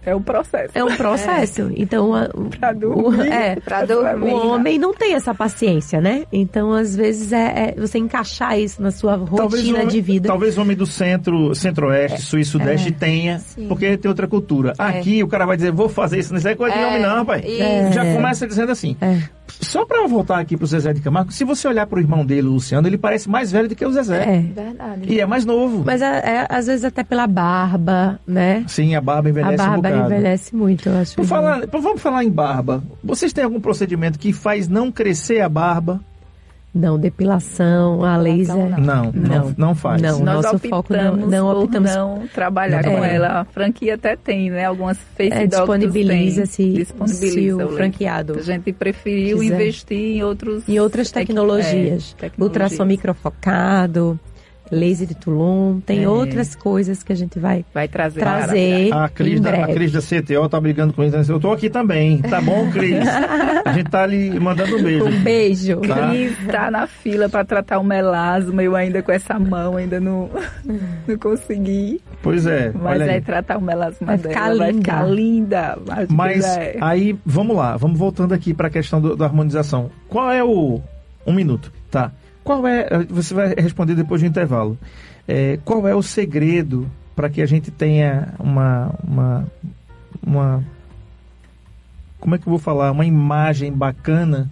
[0.05, 0.71] É um processo.
[0.73, 1.61] É um processo.
[1.63, 1.73] É.
[1.77, 4.31] Então, a, pra dormir, o, é, pra dormir.
[4.31, 6.25] o homem não tem essa paciência, né?
[6.31, 10.27] Então, às vezes, é, é você encaixar isso na sua rotina homem, de vida.
[10.27, 12.21] Talvez o homem do centro, centro-oeste, é.
[12.21, 13.67] sul e sudeste tenha, Sim.
[13.67, 14.73] porque tem outra cultura.
[14.77, 17.43] Aqui, o cara vai dizer, vou fazer isso, não é coisa de homem não, rapaz.
[17.93, 18.95] Já começa dizendo assim.
[19.61, 22.51] Só para voltar aqui pro Zezé de Camargo, se você olhar pro irmão dele, o
[22.51, 24.23] Luciano, ele parece mais velho do que o Zezé.
[24.23, 24.39] É.
[24.39, 25.01] Verdade.
[25.07, 25.83] E é mais novo.
[25.85, 28.63] Mas é, às vezes até pela barba, né?
[28.67, 31.15] Sim, a barba envelhece A barba um envelhece muito, eu acho.
[31.15, 32.81] Por falar, vamos falar em barba.
[33.03, 35.99] Vocês têm algum procedimento que faz não crescer a barba?
[36.73, 38.55] Não, depilação, a laser.
[38.55, 40.01] Não, não, não, não faz.
[40.01, 43.15] Não, Nós nosso optamos foco não, não optamos não trabalhar com É.
[43.15, 43.41] ela.
[43.41, 44.65] A franquia até tem, né?
[44.65, 49.55] Algumas face é, doctors disponibiliza o o franqueado A gente preferiu quiser.
[49.55, 52.13] investir em outros e outras tec- tecnologias.
[52.17, 52.39] é, tecnologias.
[52.39, 54.19] Ultrassom microfocado,
[54.71, 56.09] laser de Tulum, tem É.
[56.09, 58.19] outras coisas que a gente vai Vai trazer.
[58.19, 59.67] trazer A Cris, em da, a.
[59.67, 61.31] Cris da CTO tá brigando com isso.
[61.31, 62.19] Eu tô aqui também.
[62.21, 63.05] Tá bom, Cris?
[63.65, 65.05] A gente tá ali mandando um beijo.
[65.05, 65.77] Um beijo.
[65.81, 66.09] Tá.
[66.09, 70.29] Cris tá na fila para tratar o melasma, eu ainda com essa mão ainda não,
[71.07, 72.01] não consegui.
[72.21, 72.71] Pois é.
[72.73, 73.21] Mas aí.
[73.21, 74.81] tratar o melasma Vai dela, ficar vai linda.
[74.81, 75.77] ficar linda.
[75.87, 77.75] Mas, Mas aí, vamos lá.
[77.77, 79.89] Vamos voltando aqui para a questão do- da harmonização.
[80.07, 80.79] Qual é o...
[81.27, 82.11] Um minuto, tá.
[82.49, 83.05] Qual é...
[83.11, 84.75] Você vai responder depois do intervalo.
[85.27, 89.47] É, qual é o segredo para que a gente tenha uma, uma,
[90.25, 90.63] uma.
[92.19, 92.89] Como é que eu vou falar?
[92.89, 94.49] Uma imagem bacana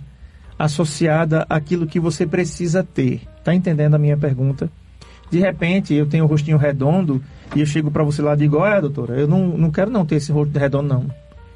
[0.59, 3.21] associada àquilo que você precisa ter.
[3.43, 4.69] Tá entendendo a minha pergunta?
[5.31, 7.19] De repente, eu tenho um rostinho redondo
[7.55, 10.05] e eu chego para você lá e digo: Olha, doutora, eu não, não quero não
[10.05, 11.07] ter esse rosto redondo, não.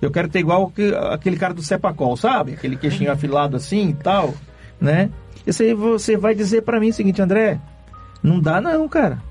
[0.02, 2.54] Eu quero ter igual que, aquele cara do Sepacol, sabe?
[2.54, 4.34] Aquele queixinho afilado assim e tal,
[4.82, 5.12] né?
[5.46, 7.60] Isso aí você vai dizer para mim o seguinte, André,
[8.22, 9.22] não dá não, cara.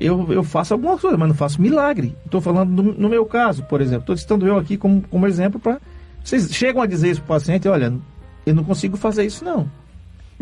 [0.00, 2.16] Eu, eu faço alguma coisa, mas não faço milagre.
[2.24, 4.02] Estou falando no, no meu caso, por exemplo.
[4.02, 5.80] Estou citando eu aqui como, como exemplo para...
[6.24, 7.92] Vocês chegam a dizer isso para o paciente, olha,
[8.44, 9.68] eu não consigo fazer isso não.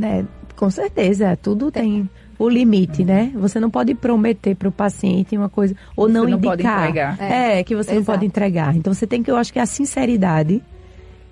[0.02, 0.24] É,
[0.56, 2.08] com certeza, tudo tem
[2.38, 3.30] o limite, né?
[3.34, 6.88] Você não pode prometer para o paciente uma coisa ou Você não, não pode indicar.
[6.88, 7.20] entregar.
[7.20, 8.12] É, que você não Exato.
[8.18, 8.76] pode entregar.
[8.76, 10.62] Então você tem que, eu acho que a sinceridade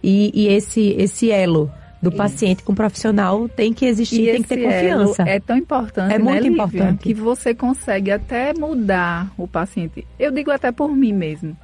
[0.03, 1.71] e, e esse esse elo
[2.01, 5.23] do paciente com o profissional tem que existir, E tem que ter confiança.
[5.25, 7.03] É tão importante, É né, muito Lívia, importante.
[7.03, 10.07] que você consegue até mudar o paciente.
[10.19, 11.57] Eu digo até por mim mesmo.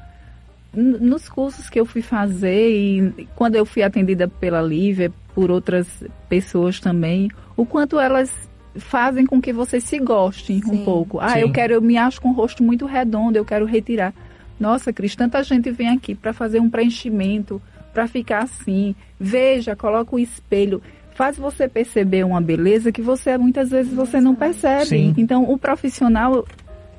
[0.73, 5.87] Nos cursos que eu fui fazer e quando eu fui atendida pela Lívia, por outras
[6.29, 8.33] pessoas também, o quanto elas
[8.75, 11.21] fazem com que você se goste um pouco.
[11.21, 11.41] Ah, Sim.
[11.41, 14.13] eu quero, eu me acho com o rosto muito redondo, eu quero retirar.
[14.59, 17.63] Nossa, Cris, tanta gente vem aqui para fazer um preenchimento,
[17.95, 18.95] para ficar assim.
[19.19, 20.83] Veja, coloca o espelho.
[21.15, 24.87] Faz você perceber uma beleza que você muitas vezes você não percebe.
[24.87, 25.15] Sim.
[25.17, 26.45] Então, o profissional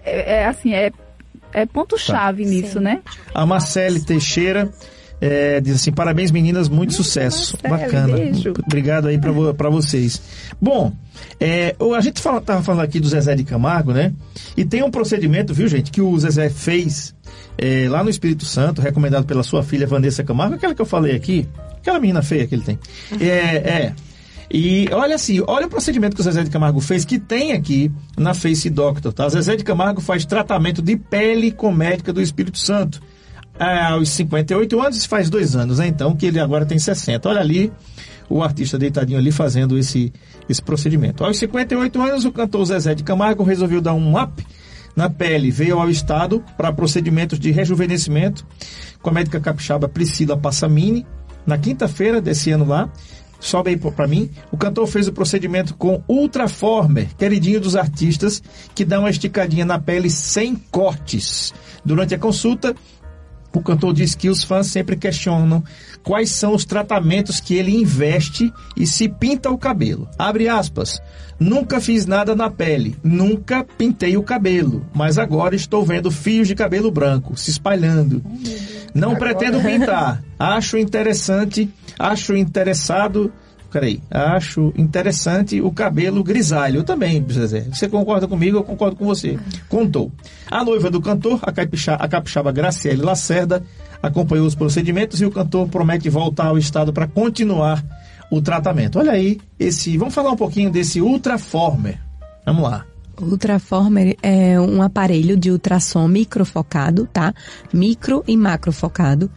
[0.03, 0.91] é, é assim, é,
[1.51, 2.85] é ponto chave nisso, Sim.
[2.85, 3.01] né?
[3.33, 4.71] A Marcele Teixeira
[5.25, 7.57] É, diz assim, parabéns meninas, muito hum, sucesso.
[7.67, 8.15] Bacana.
[8.15, 8.53] Beijo.
[8.63, 10.21] Obrigado aí para vocês.
[10.61, 10.93] Bom,
[11.39, 14.13] é, a gente fala, tava falando aqui do Zezé de Camargo, né?
[14.55, 17.15] E tem um procedimento, viu gente, que o Zezé fez
[17.57, 21.15] é, lá no Espírito Santo, recomendado pela sua filha Vanessa Camargo, aquela que eu falei
[21.15, 21.47] aqui,
[21.77, 22.77] aquela menina feia que ele tem.
[23.19, 23.93] É, é.
[24.51, 27.91] E olha assim, olha o procedimento que o Zezé de Camargo fez, que tem aqui
[28.15, 29.27] na Face Doctor, tá?
[29.27, 33.01] Zezé de Camargo faz tratamento de pele comédica do Espírito Santo
[33.59, 35.87] aos 58 anos, faz dois anos, né?
[35.87, 37.29] Então, que ele agora tem 60.
[37.29, 37.71] Olha ali
[38.29, 40.11] o artista deitadinho ali fazendo esse,
[40.49, 41.23] esse procedimento.
[41.23, 44.45] Aos 58 anos, o cantor Zezé de Camargo resolveu dar um up
[44.95, 45.51] na pele.
[45.51, 48.45] Veio ao estado para procedimentos de rejuvenescimento
[49.01, 51.05] com a médica capixaba Priscila Passamini.
[51.45, 52.89] Na quinta-feira desse ano lá,
[53.39, 58.41] sobe aí para mim, o cantor fez o procedimento com Ultraformer, queridinho dos artistas,
[58.73, 61.53] que dá uma esticadinha na pele sem cortes.
[61.85, 62.75] Durante a consulta,
[63.59, 65.63] o cantor diz que os fãs sempre questionam
[66.03, 70.07] quais são os tratamentos que ele investe e se pinta o cabelo.
[70.17, 71.01] Abre aspas.
[71.39, 76.55] Nunca fiz nada na pele, nunca pintei o cabelo, mas agora estou vendo fios de
[76.55, 78.23] cabelo branco se espalhando.
[78.93, 79.35] Não agora...
[79.35, 80.23] pretendo pintar.
[80.39, 83.31] Acho interessante, acho interessado
[83.75, 86.77] peraí, acho interessante o cabelo grisalho.
[86.77, 87.67] Eu também, Zezé.
[87.69, 88.57] Você concorda comigo?
[88.57, 89.37] Eu concordo com você.
[89.67, 90.09] Contou.
[90.49, 93.61] A noiva do cantor, a, capixaba, a capixaba Graciele Lacerda,
[94.01, 97.83] acompanhou os procedimentos e o cantor promete voltar ao estado para continuar
[98.31, 98.97] o tratamento.
[98.97, 99.97] Olha aí, esse.
[99.97, 101.99] Vamos falar um pouquinho desse Ultraformer.
[102.45, 102.85] Vamos lá.
[103.21, 107.33] Ultraformer é um aparelho de ultrassom microfocado, tá?
[107.73, 109.29] Micro e macrofocado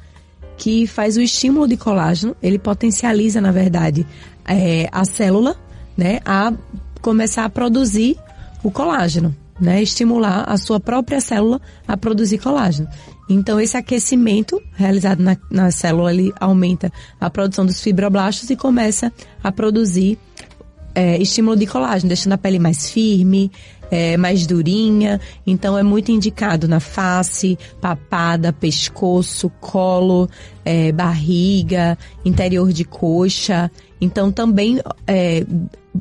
[0.59, 4.05] que faz o estímulo de colágeno, ele potencializa, na verdade,
[4.45, 5.57] é, a célula,
[5.97, 6.53] né, a
[7.01, 8.19] começar a produzir
[8.63, 12.89] o colágeno, né, estimular a sua própria célula a produzir colágeno.
[13.31, 16.91] Então, esse aquecimento realizado na, na célula, ele aumenta
[17.21, 20.19] a produção dos fibroblastos e começa a produzir
[20.95, 23.53] é, estímulo de colágeno, deixando a pele mais firme,
[23.91, 30.29] é, mais durinha, então é muito indicado na face, papada, pescoço, colo,
[30.65, 33.71] é, barriga, interior de coxa.
[34.01, 35.45] Então também é,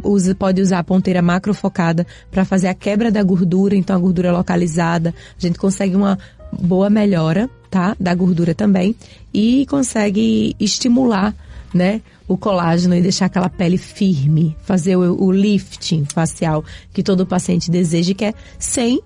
[0.04, 4.32] usa, pode usar a ponteira macrofocada para fazer a quebra da gordura, então a gordura
[4.32, 5.14] localizada.
[5.38, 6.18] A gente consegue uma
[6.52, 7.96] boa melhora, tá?
[8.00, 8.96] Da gordura também
[9.34, 11.34] e consegue estimular,
[11.78, 12.02] né?
[12.28, 17.72] o colágeno e deixar aquela pele firme, fazer o, o lifting facial que todo paciente
[17.72, 19.02] deseja, que é sem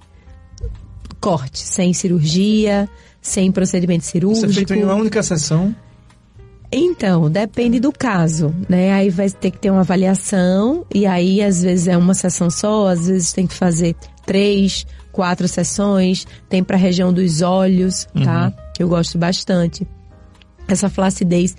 [1.20, 2.90] corte, sem cirurgia,
[3.22, 4.48] sem procedimento cirúrgico.
[4.48, 5.76] Você feito em uma única sessão?
[6.72, 8.94] Então, depende do caso, né?
[8.94, 12.88] Aí vai ter que ter uma avaliação e aí às vezes é uma sessão só,
[12.88, 13.96] às vezes tem que fazer
[14.26, 16.26] três, quatro sessões.
[16.50, 18.46] Tem para a região dos olhos, tá?
[18.46, 18.64] Uhum.
[18.74, 19.86] Que eu gosto bastante.
[20.68, 21.56] Essa flacidez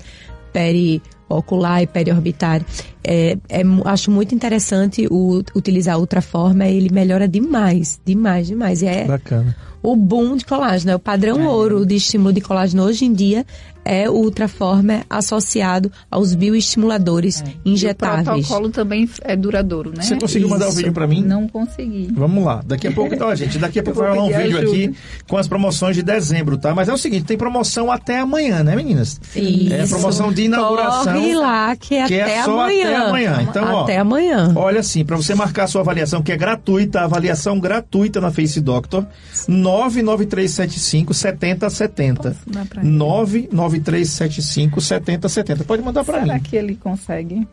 [0.53, 2.65] peri ocular e periorbitária.
[3.03, 8.83] É, é, acho muito interessante o, utilizar a Ultraforma, ele melhora demais, demais, demais.
[8.83, 9.57] E é Bacana.
[9.83, 11.49] o boom de colágeno, é o padrão é.
[11.49, 13.47] ouro de estímulo de colágeno hoje em dia
[13.85, 17.53] é o Ultraformer associado aos bioestimuladores é.
[17.65, 18.27] injetáveis.
[18.27, 20.03] E o protocolo também é duradouro, né?
[20.03, 20.55] Você conseguiu Isso.
[20.55, 21.23] mandar o vídeo para mim?
[21.23, 22.09] Não consegui.
[22.13, 22.63] Vamos lá.
[22.65, 24.73] Daqui a pouco, então, gente, daqui a pouco vai rolar um vídeo ajuda.
[24.73, 24.95] aqui
[25.27, 26.75] com as promoções de dezembro, tá?
[26.75, 29.21] Mas é o seguinte, tem promoção até amanhã, né, meninas?
[29.35, 29.73] Isso.
[29.73, 31.15] É promoção de inauguração.
[31.15, 32.87] Corre lá, que é, que é até é só amanhã.
[32.87, 33.47] até amanhã.
[33.49, 34.53] Então, até ó, amanhã.
[34.55, 38.61] Olha assim, para você marcar a sua avaliação, que é gratuita, avaliação gratuita na Face
[38.61, 39.07] Doctor,
[39.49, 42.37] 99375 7070.
[42.83, 45.65] 99375 35 70 70.
[45.65, 46.27] Pode mandar para mim.
[46.27, 47.47] Será que ele consegue?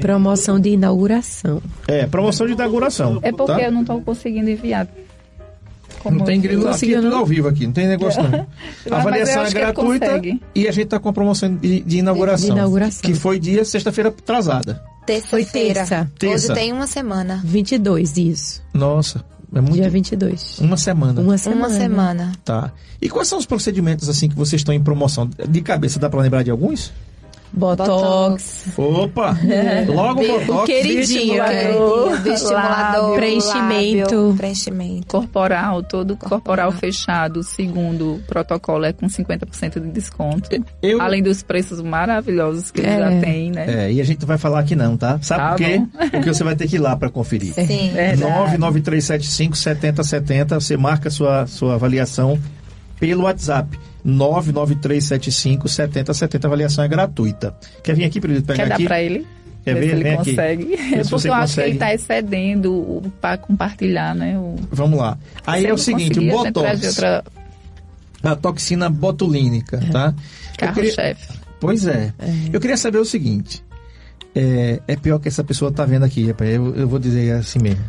[0.00, 1.62] Promoção de inauguração.
[1.86, 3.18] É, promoção de inauguração.
[3.22, 3.62] É porque tá?
[3.62, 4.88] eu não estou conseguindo enviar.
[6.02, 8.46] Como não tem grilo aqui, é tudo ao vivo aqui, não tem negócio não.
[8.90, 10.20] a avaliação é gratuita
[10.52, 13.02] e a gente está com a promoção de, de, inauguração, de, inauguração.
[13.02, 14.82] Que foi dia sexta-feira atrasada.
[15.06, 15.74] Terça-feira.
[15.74, 16.10] Terça.
[16.18, 16.52] Terça.
[16.52, 17.40] Hoje tem uma semana.
[17.44, 18.62] 22, isso.
[18.72, 19.24] Nossa,
[19.54, 19.74] é muito...
[19.74, 20.58] Dia 22.
[20.60, 21.20] Uma semana.
[21.20, 21.66] Uma semana.
[21.66, 22.32] Uma semana.
[22.44, 22.72] Tá.
[23.00, 25.28] E quais são os procedimentos assim que vocês estão em promoção?
[25.48, 26.92] De cabeça dá para lembrar de alguns?
[27.52, 28.66] Botox.
[28.76, 29.36] Opa!
[29.86, 30.48] Logo Botox.
[30.48, 31.42] O queridinho.
[32.26, 33.16] Estimulador.
[33.16, 34.14] Preenchimento.
[34.14, 35.06] Lábio, preenchimento.
[35.06, 40.48] Corporal, todo corporal, corporal fechado, segundo o protocolo, é com 50% de desconto.
[40.80, 41.00] Eu...
[41.00, 42.84] Além dos preços maravilhosos que é.
[42.84, 43.86] ele já tem, né?
[43.86, 45.18] É, e a gente vai falar aqui não, tá?
[45.22, 45.78] Sabe tá por quê?
[45.78, 46.08] Bom.
[46.10, 47.52] Porque você vai ter que ir lá para conferir.
[47.52, 47.92] Sim.
[48.18, 52.38] 99375 7070, você marca sua, sua avaliação
[52.98, 53.78] pelo WhatsApp.
[54.04, 56.46] 99375 7070.
[56.46, 57.54] A avaliação é gratuita.
[57.82, 58.82] Quer vir aqui para ele pegar Quer aqui?
[58.82, 59.26] dar para ele?
[59.64, 59.90] Quer ver?
[59.90, 60.74] ele Vem consegue.
[60.74, 61.08] Aqui.
[61.08, 64.36] Porque eu acho que ele está excedendo para compartilhar, né?
[64.36, 64.56] O...
[64.70, 65.16] Vamos lá.
[65.46, 66.86] Aí é o seguinte, o Botox.
[66.86, 67.24] Outra...
[68.22, 69.90] A toxina botulínica, é.
[69.90, 70.14] tá?
[70.56, 71.28] Carro-chefe.
[71.60, 72.12] Pois é.
[72.18, 72.32] é.
[72.52, 73.64] Eu queria saber o seguinte.
[74.34, 76.28] É, é pior que essa pessoa está vendo aqui.
[76.28, 77.84] Eu, eu vou dizer assim mesmo.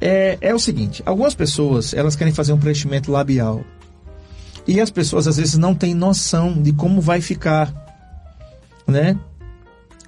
[0.00, 3.64] É, é o seguinte, algumas pessoas, elas querem fazer um preenchimento labial.
[4.68, 7.72] E as pessoas, às vezes, não têm noção de como vai ficar,
[8.86, 9.18] né?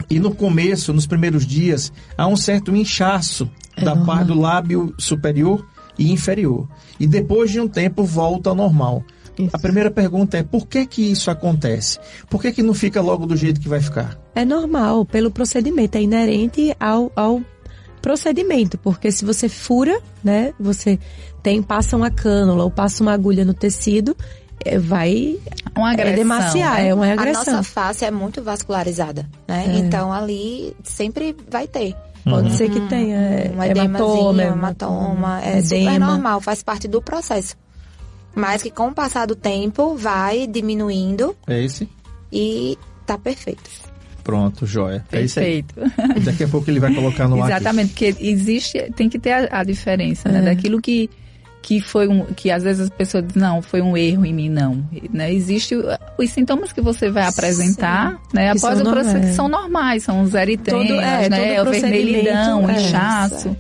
[0.09, 4.95] E no começo, nos primeiros dias, há um certo inchaço é da parte do lábio
[4.99, 5.67] superior
[5.99, 6.69] e inferior.
[6.99, 9.03] E depois de um tempo volta ao normal.
[9.39, 9.51] Isso.
[9.55, 11.99] A primeira pergunta é por que que isso acontece?
[12.29, 14.19] Por que que não fica logo do jeito que vai ficar?
[14.35, 17.41] É normal, pelo procedimento, é inerente ao, ao
[18.01, 20.99] procedimento, porque se você fura, né, você
[21.43, 24.17] tem, passa uma cânula ou passa uma agulha no tecido,
[24.79, 25.39] vai
[25.77, 26.89] uma agressão, é demaciar, né?
[26.89, 27.55] é uma agressão.
[27.55, 29.65] A nossa face é muito vascularizada, né?
[29.67, 29.79] É.
[29.79, 31.95] Então ali sempre vai ter.
[32.25, 32.57] Pode uhum.
[32.57, 35.93] ser que tenha é, um hematoma, hematoma, é edema.
[35.93, 37.57] super normal, faz parte do processo.
[38.35, 41.35] Mas que com o passar do tempo vai diminuindo.
[41.47, 41.89] É esse?
[42.31, 43.69] E tá perfeito.
[44.23, 45.05] Pronto, joia.
[45.11, 45.81] Perfeito.
[45.81, 46.21] É isso aí.
[46.21, 47.51] Daqui a pouco ele vai colocar no ar.
[47.51, 50.41] Exatamente, porque existe, tem que ter a, a diferença, né?
[50.41, 50.43] É.
[50.43, 51.11] Daquilo que
[51.63, 54.49] que foi um que às vezes as pessoas dizem, não, foi um erro em mim,
[54.49, 54.85] não.
[55.13, 55.33] Né?
[55.33, 55.75] Existe
[56.19, 58.51] os sintomas que você vai apresentar, Sim, né?
[58.51, 61.63] Após o processo, que são normais, são os eritremas, é, né?
[61.63, 63.57] O vermelhidão, o é, inchaço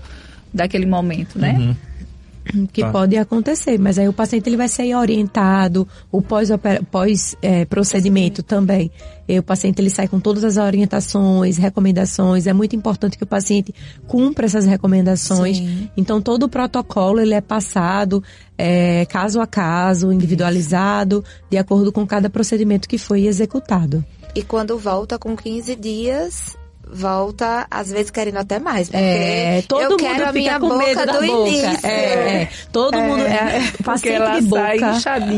[0.52, 1.52] daquele momento, né?
[1.58, 1.89] Uhum
[2.72, 2.90] que tá.
[2.90, 8.42] pode acontecer, mas aí o paciente ele vai ser orientado, o pós-procedimento pós, é, procedimento
[8.42, 8.90] também.
[9.28, 12.48] E o paciente ele sai com todas as orientações, recomendações.
[12.48, 13.72] É muito importante que o paciente
[14.08, 15.58] cumpra essas recomendações.
[15.58, 15.88] Sim.
[15.96, 18.24] Então todo o protocolo ele é passado
[18.58, 24.04] é, caso a caso, individualizado, de acordo com cada procedimento que foi executado.
[24.34, 26.56] E quando volta com 15 dias,
[26.92, 28.90] volta, às vezes querendo até mais.
[28.92, 31.26] É, todo eu mundo quero a minha com medo do boca.
[31.26, 31.86] início.
[31.86, 33.22] É, é, todo é, mundo.
[33.22, 34.62] É, paciente de boca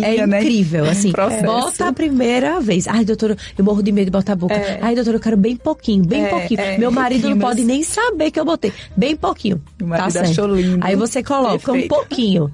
[0.03, 0.40] é né?
[0.40, 1.11] incrível, assim.
[1.11, 2.86] Um bota a primeira vez.
[2.88, 4.55] Ai, doutora, eu morro de medo de botar a boca.
[4.55, 4.78] É.
[4.82, 6.61] Ai, doutora, eu quero bem pouquinho, bem é, pouquinho.
[6.61, 8.72] É, Meu marido não pode nem saber que eu botei.
[8.96, 9.62] Bem pouquinho.
[9.80, 10.46] O marido tá certo.
[10.46, 10.84] Lindo.
[10.84, 11.84] Aí você coloca Perfeito.
[11.84, 12.53] um pouquinho.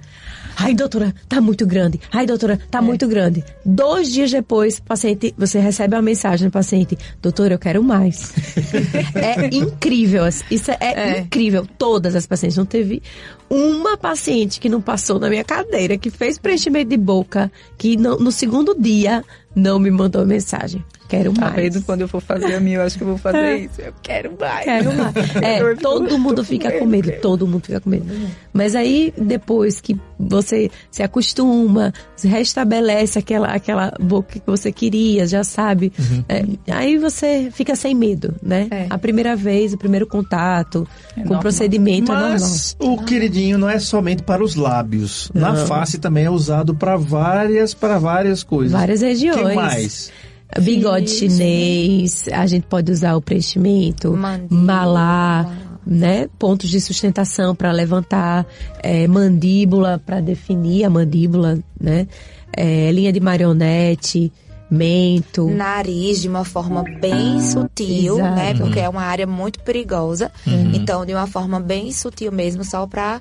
[0.61, 2.01] Ai, doutora, tá muito grande.
[2.11, 2.81] Ai, doutora, tá é.
[2.83, 3.45] muito grande.
[3.65, 8.35] Dois dias depois, paciente, você recebe uma mensagem do paciente, doutora, eu quero mais.
[9.15, 10.25] é incrível.
[10.51, 11.65] Isso é, é, incrível.
[11.79, 12.57] Todas as pacientes.
[12.57, 13.01] Não teve
[13.49, 18.19] uma paciente que não passou na minha cadeira, que fez preenchimento de boca, que no,
[18.19, 20.85] no segundo dia não me mandou mensagem.
[21.09, 21.55] Quero tá mais.
[21.55, 23.59] Tá vendo quando eu for fazer a minha, eu acho que eu vou fazer é.
[23.65, 23.81] isso.
[23.81, 24.65] Eu quero mais.
[24.65, 25.15] Quero mais.
[25.43, 28.07] É, todo mundo fica com medo, todo mundo fica com medo.
[28.53, 35.27] Mas aí, depois que você se acostuma, se restabelece aquela, aquela boca que você queria,
[35.27, 36.25] já sabe, uhum.
[36.29, 38.67] é, aí você fica sem medo, né?
[38.71, 38.87] É.
[38.91, 40.87] A primeira vez, o primeiro contato
[41.17, 43.03] é com o procedimento Mas é normal.
[43.03, 45.31] o queridinho não é somente para os lábios.
[45.33, 45.53] Não.
[45.53, 48.73] Na face também é usado para várias, para várias coisas.
[48.73, 49.38] Várias regiões.
[49.47, 50.13] Que mais?
[50.61, 56.27] Bigode sim, chinês, a gente pode usar o preenchimento, mandíbula, malar, né?
[56.39, 58.47] Pontos de sustentação para levantar,
[58.83, 62.09] é, mandíbula para definir a mandíbula, né?
[62.51, 64.33] É, linha de marionete,
[64.71, 65.49] mento.
[65.49, 68.23] Nariz de uma forma bem ah, sutil, né?
[68.23, 68.37] exato.
[68.37, 68.55] né?
[68.55, 70.31] Porque é uma área muito perigosa.
[70.47, 70.73] Uhum.
[70.75, 73.21] Então, de uma forma bem sutil mesmo, só para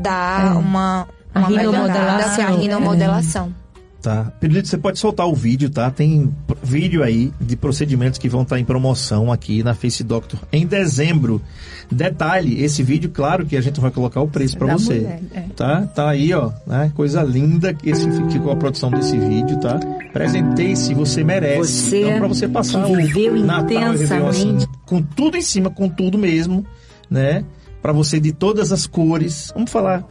[0.00, 0.58] dar é.
[0.58, 2.44] uma, uma a rinomodelação.
[2.44, 3.54] A rinomodelação.
[3.64, 3.67] É.
[4.00, 4.32] Tá.
[4.38, 5.90] Pedrito, você pode soltar o vídeo, tá?
[5.90, 6.32] Tem
[6.62, 10.64] vídeo aí de procedimentos que vão estar tá em promoção aqui na Face Doctor em
[10.64, 11.42] dezembro.
[11.90, 15.00] Detalhe, esse vídeo, claro que a gente vai colocar o preço para você.
[15.00, 15.40] Mulher, é.
[15.56, 15.82] Tá?
[15.82, 16.92] Tá aí, ó, né?
[16.94, 19.80] Coisa linda que esse ficou a produção desse vídeo, tá?
[20.12, 21.88] Presentei-se, você merece.
[21.88, 22.96] Você então para você passar o
[23.44, 26.64] Natal Réveillon, assim, com tudo em cima, com tudo mesmo,
[27.10, 27.44] né?
[27.82, 29.50] Para você de todas as cores.
[29.54, 30.06] Vamos falar.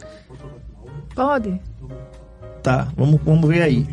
[1.14, 1.58] Pode.
[2.68, 3.88] Tá, vamos, vamos ver aí.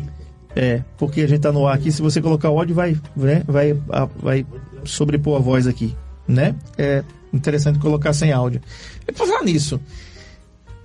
[0.54, 3.42] É, porque a gente tá no ar aqui, se você colocar o áudio, vai, né,
[3.46, 4.44] vai, a, vai
[4.84, 5.96] sobrepor a voz aqui,
[6.28, 6.54] né?
[6.76, 7.02] É
[7.32, 8.60] interessante colocar sem áudio.
[9.08, 9.80] E por falar nisso,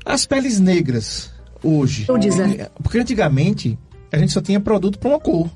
[0.05, 2.05] as peles negras hoje.
[2.81, 3.77] Porque antigamente
[4.09, 5.49] a gente só tinha produto para uma cor.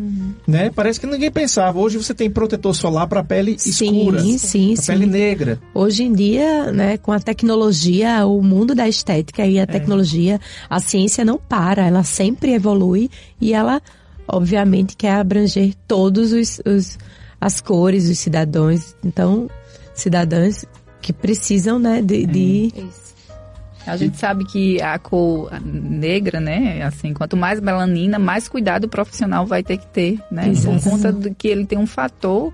[0.00, 0.32] Uhum.
[0.46, 0.70] Né?
[0.70, 1.78] Parece que ninguém pensava.
[1.78, 4.86] Hoje você tem protetor solar para pele sim, escura, sim, sim.
[4.86, 5.60] pele negra.
[5.74, 9.66] Hoje em dia, né, com a tecnologia, o mundo da estética e a é.
[9.66, 13.82] tecnologia, a ciência não para, ela sempre evolui e ela,
[14.26, 16.98] obviamente, quer abranger todos os, os
[17.38, 18.96] as cores, os cidadãos.
[19.04, 19.50] Então,
[19.94, 20.64] cidadãs
[21.02, 22.88] que precisam, né, de, de uhum.
[23.86, 26.82] A gente sabe que a cor negra, né?
[26.82, 30.48] Assim, quanto mais melanina, mais cuidado o profissional vai ter que ter, né?
[30.48, 30.80] Exato.
[30.80, 32.52] Por conta de que ele tem um fator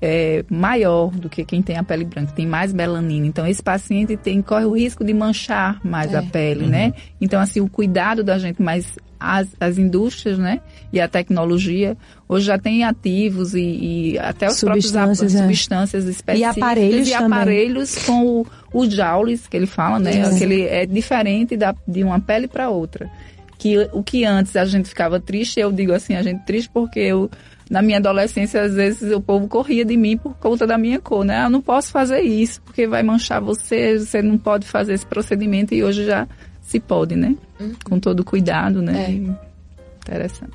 [0.00, 3.26] é, maior do que quem tem a pele branca, tem mais melanina.
[3.26, 6.18] Então, esse paciente tem, corre o risco de manchar mais é.
[6.18, 6.86] a pele, né?
[6.86, 6.90] uhum.
[6.90, 6.94] né?
[7.20, 10.60] Então, assim, o cuidado da gente mais as, as indústrias, né?
[10.92, 11.96] E a tecnologia.
[12.26, 15.38] Hoje já tem ativos e, e até os substâncias, próprios é.
[15.42, 16.56] substâncias específicas.
[16.56, 20.16] E aparelhos E aparelhos com o, o joules, que ele fala, né?
[20.16, 20.22] É.
[20.22, 23.10] Aquele é diferente da, de uma pele para outra.
[23.58, 27.00] Que o que antes a gente ficava triste, eu digo assim, a gente triste porque
[27.00, 27.30] eu
[27.70, 31.24] na minha adolescência, às vezes o povo corria de mim por conta da minha cor,
[31.24, 31.38] né?
[31.38, 35.06] Ah, eu não posso fazer isso, porque vai manchar você, você não pode fazer esse
[35.06, 36.26] procedimento e hoje já
[36.70, 37.34] se pode, né?
[37.58, 37.72] Uhum.
[37.84, 39.10] Com todo cuidado, né?
[39.10, 40.06] É.
[40.06, 40.52] Interessante.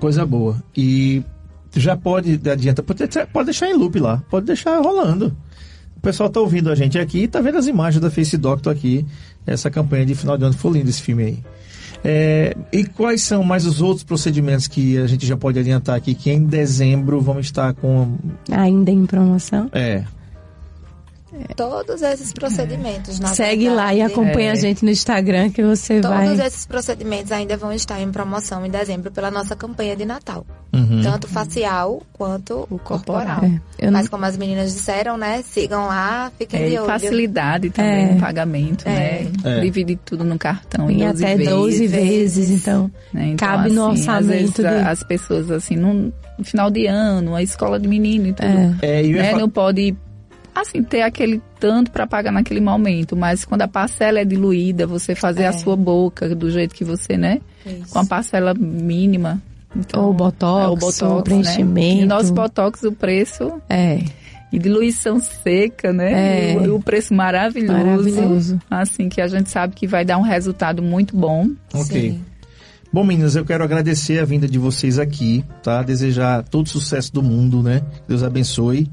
[0.00, 0.60] Coisa boa.
[0.76, 1.22] E
[1.76, 5.36] já pode, adianta, pode, pode deixar em loop lá, pode deixar rolando.
[5.96, 8.72] O pessoal tá ouvindo a gente aqui e tá vendo as imagens da Face Doctor
[8.72, 9.06] aqui,
[9.46, 11.38] essa campanha de final de ano, foi lindo esse filme aí.
[12.02, 16.12] É, e quais são mais os outros procedimentos que a gente já pode adiantar aqui,
[16.12, 18.18] que em dezembro vamos estar com...
[18.50, 19.70] Ainda em promoção?
[19.72, 20.02] É.
[21.56, 24.52] Todos esses procedimentos, na Segue verdade, lá e acompanha é.
[24.52, 26.28] a gente no Instagram que você todos vai...
[26.28, 30.44] Todos esses procedimentos ainda vão estar em promoção em dezembro pela nossa campanha de Natal.
[30.72, 31.00] Uhum.
[31.02, 33.42] Tanto facial quanto o corporal.
[33.78, 33.90] É.
[33.90, 35.42] Mas como as meninas disseram, né?
[35.42, 36.86] Sigam lá, fiquem é, de olho.
[36.86, 38.12] facilidade também é.
[38.12, 39.26] no pagamento, né?
[39.44, 39.60] É.
[39.60, 41.52] Divide tudo no cartão em 12 até vezes.
[41.52, 43.28] 12 vezes, então, né?
[43.28, 44.62] então cabe assim, no orçamento.
[44.62, 44.68] de...
[44.68, 46.12] As pessoas, assim, no
[46.42, 48.48] final de ano, a escola de menino e tudo,
[48.82, 49.02] é.
[49.02, 49.34] né?
[49.34, 49.94] Não pode
[50.54, 55.14] assim, ter aquele tanto para pagar naquele momento, mas quando a parcela é diluída, você
[55.14, 55.46] fazer é.
[55.48, 57.40] a sua boca do jeito que você, né?
[57.64, 57.90] Isso.
[57.90, 59.40] Com a parcela mínima.
[59.74, 61.96] Então, ou botox, é, o botox, o preenchimento.
[61.96, 62.02] Né?
[62.02, 64.00] E nosso botox, o preço é
[64.52, 66.52] e diluição seca, né?
[66.52, 66.64] É.
[66.64, 68.60] E o preço maravilhoso, maravilhoso.
[68.70, 71.48] Assim, que a gente sabe que vai dar um resultado muito bom.
[71.72, 72.10] Ok.
[72.12, 72.20] Sim.
[72.92, 75.82] Bom, meninas, eu quero agradecer a vinda de vocês aqui, tá?
[75.82, 77.80] Desejar todo sucesso do mundo, né?
[78.06, 78.90] Deus abençoe.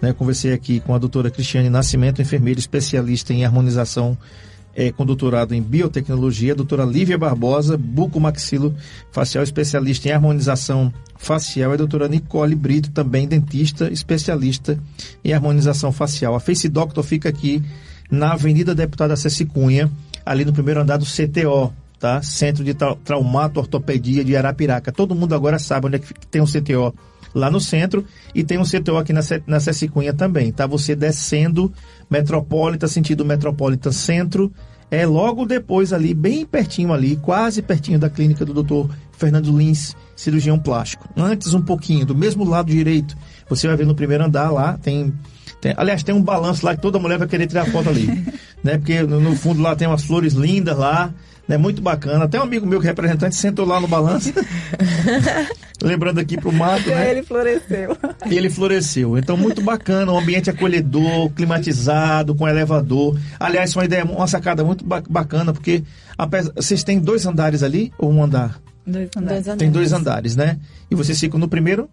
[0.00, 0.12] Né?
[0.12, 4.16] Conversei aqui com a doutora Cristiane Nascimento, enfermeira especialista em harmonização
[4.76, 8.76] é, com doutorado em biotecnologia, doutora Lívia Barbosa, bucomaxilo
[9.10, 14.78] facial, especialista em harmonização facial, e a doutora Nicole Brito, também dentista, especialista
[15.24, 16.34] em harmonização facial.
[16.34, 17.62] A Face Doctor fica aqui
[18.10, 19.90] na Avenida Deputada Ceci Cunha,
[20.24, 22.20] ali no primeiro andar do CTO, tá?
[22.20, 24.92] Centro de Traumato Ortopedia de Arapiraca.
[24.92, 26.94] Todo mundo agora sabe onde é que tem um CTO
[27.36, 29.58] lá no centro e tem um CTO aqui na, na
[30.14, 30.66] também, tá?
[30.66, 31.70] Você descendo
[32.10, 34.50] Metropolitan, sentido Metropolitan Centro,
[34.90, 38.90] é logo depois ali, bem pertinho ali, quase pertinho da clínica do Dr.
[39.12, 41.08] Fernando Lins, cirurgião plástico.
[41.16, 43.14] Antes um pouquinho, do mesmo lado direito,
[43.48, 45.12] você vai ver no primeiro andar lá, tem
[45.66, 48.06] tem, aliás, tem um balanço lá que toda mulher vai querer tirar foto ali.
[48.62, 48.78] né?
[48.78, 51.12] Porque no, no, fundo lá tem umas flores lindas lá
[51.48, 51.56] né?
[51.56, 52.24] Muito bacana.
[52.24, 54.32] Até um amigo meu que é representante sentou lá no balanço.
[55.82, 57.10] Lembrando aqui pro Marco, né?
[57.10, 57.96] Ele floresceu.
[58.28, 59.18] Ele floresceu.
[59.18, 63.16] Então, muito bacana, um ambiente acolhedor, climatizado, com elevador.
[63.38, 65.84] Aliás, uma ideia, uma sacada muito bacana, porque
[66.16, 68.60] apesar, vocês têm dois andares ali ou um andar?
[68.86, 69.46] Dois andares.
[69.58, 70.58] Tem dois andares, né?
[70.90, 71.88] E vocês ficam no primeiro?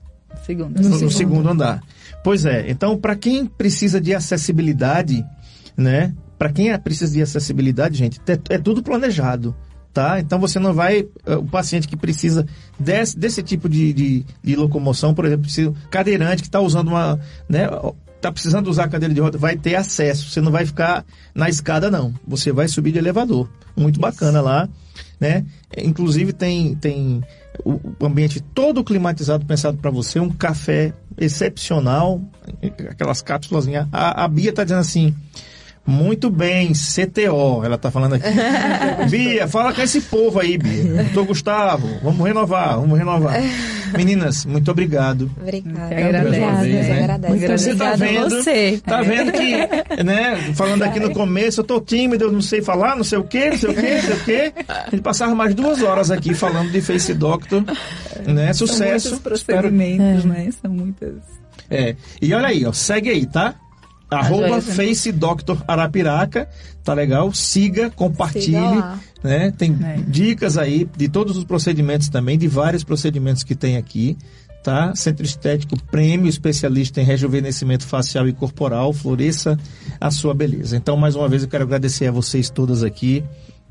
[0.46, 0.82] Segundo.
[0.82, 1.82] No, no segundo andar.
[2.24, 2.70] Pois é.
[2.70, 5.26] Então, para quem precisa de acessibilidade,
[5.76, 6.14] né?
[6.38, 9.56] para quem é, precisa de acessibilidade, gente, é, é, tudo planejado,
[9.94, 10.20] tá?
[10.20, 12.46] Então você não vai, eh, o paciente que precisa
[12.78, 15.48] desse, desse tipo de, de, de locomoção, por exemplo,
[15.90, 17.18] cadeirante que está usando uma,
[17.48, 17.70] né,
[18.18, 20.30] está precisando usar a cadeira de roda, vai ter acesso.
[20.30, 21.06] Você não vai ficar
[21.36, 22.14] na escada, não.
[22.28, 23.50] Você vai subir de elevador.
[23.76, 24.02] Muito Isso.
[24.02, 24.68] bacana lá,
[25.24, 25.46] né?
[25.78, 27.24] Inclusive tem, tem
[27.64, 32.22] o ambiente todo climatizado, pensado para você, um café excepcional,
[32.90, 33.66] aquelas cápsulas.
[33.92, 35.16] A, a Bia está dizendo assim,
[35.86, 38.28] muito bem, CTO, ela tá falando aqui.
[39.12, 41.04] Bia, fala com esse povo aí, Bia.
[41.04, 43.34] Doutor Gustavo, vamos renovar, vamos renovar.
[43.98, 45.30] Meninas, muito obrigado.
[45.42, 45.94] Obrigada.
[45.94, 46.62] Agradeço.
[46.62, 47.20] Vez, né?
[47.28, 48.82] Muito você tá vendo, você.
[48.86, 52.96] Tá vendo que, né, falando aqui no começo, eu tô tímido, eu não sei falar,
[52.96, 54.54] não sei o quê, não sei o quê, não sei o quê.
[54.68, 57.64] A gente passava mais duas horas aqui falando de Face Doctor,
[58.26, 58.54] né?
[58.54, 59.10] Sucesso.
[59.10, 60.28] São muitos procedimentos, Espero...
[60.28, 60.50] né?
[60.62, 61.14] São muitas...
[61.70, 61.96] É.
[62.22, 63.56] E olha aí, ó, segue aí, tá?
[64.18, 66.50] Arroba Face Doctor Arapiraca,
[66.84, 67.34] tá legal?
[67.34, 69.52] Siga, compartilhe, Siga né?
[69.58, 69.98] Tem é.
[70.06, 74.18] dicas aí de todos os procedimentos também, de vários procedimentos que tem aqui,
[74.64, 74.94] tá?
[74.96, 79.58] Centro Estético Prêmio Especialista em Rejuvenescimento Facial e Corporal, floresça
[80.00, 80.76] a sua beleza.
[80.76, 83.24] Então, mais uma vez, eu quero agradecer a vocês todas aqui.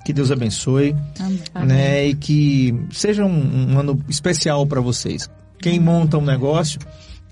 [0.05, 1.69] Que Deus abençoe, Amém.
[1.69, 2.07] né?
[2.09, 5.31] E que seja um, um ano especial para vocês.
[5.61, 6.81] Quem monta um negócio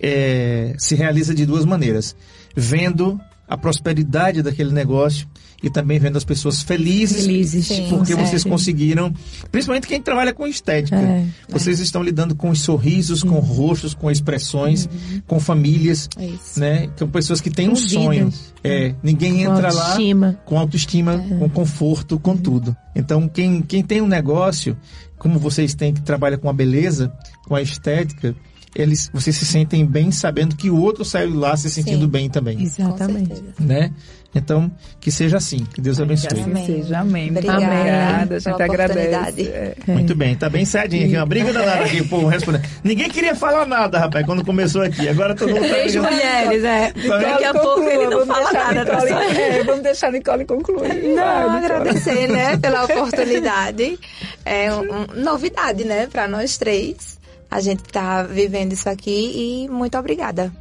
[0.01, 2.16] é, se realiza de duas maneiras
[2.57, 5.26] vendo a prosperidade daquele negócio
[5.62, 9.12] e também vendo as pessoas felizes, felizes sim, porque vocês conseguiram,
[9.51, 11.82] principalmente quem trabalha com estética, é, vocês é.
[11.82, 15.22] estão lidando com os sorrisos, com rostos, com expressões, uhum.
[15.26, 16.90] com famílias, é né?
[16.98, 17.92] Com pessoas que têm com um vidas.
[17.92, 18.32] sonho.
[18.62, 20.26] É, ninguém com entra autoestima.
[20.28, 21.38] lá com autoestima, é.
[21.38, 22.74] com conforto, com tudo.
[22.94, 24.76] Então quem, quem tem um negócio,
[25.18, 27.12] como vocês têm que trabalha com a beleza,
[27.46, 28.34] com a estética,
[28.74, 32.30] eles, vocês se sentem bem sabendo que o outro saiu lá se sentindo Sim, bem
[32.30, 32.62] também.
[32.62, 33.42] Exatamente.
[33.58, 33.92] Né?
[34.32, 35.66] Então, que seja assim.
[35.74, 36.40] Que Deus abençoe.
[36.40, 36.64] Amém.
[36.64, 37.30] Que seja amém.
[37.30, 37.58] Obrigada.
[37.58, 38.36] Obrigada.
[38.36, 39.42] A gente agradece.
[39.48, 39.74] É.
[39.88, 40.36] Muito bem.
[40.36, 41.16] Tá bem cedinho aqui.
[41.16, 42.62] Uma briga danada aqui, o povo respondendo.
[42.84, 45.08] Ninguém queria falar nada, rapaz, quando começou aqui.
[45.08, 46.92] Agora todo mundo tá Três mulheres, é.
[46.92, 48.84] Daqui a pouco ele não fala nada.
[48.84, 51.14] Nicole, é, vamos deixar a Nicole concluir.
[51.14, 53.98] Não, Vai, agradecer, né, pela oportunidade.
[54.44, 57.19] É uma novidade, né, para nós três.
[57.51, 60.53] A gente tá vivendo isso aqui e muito obrigada.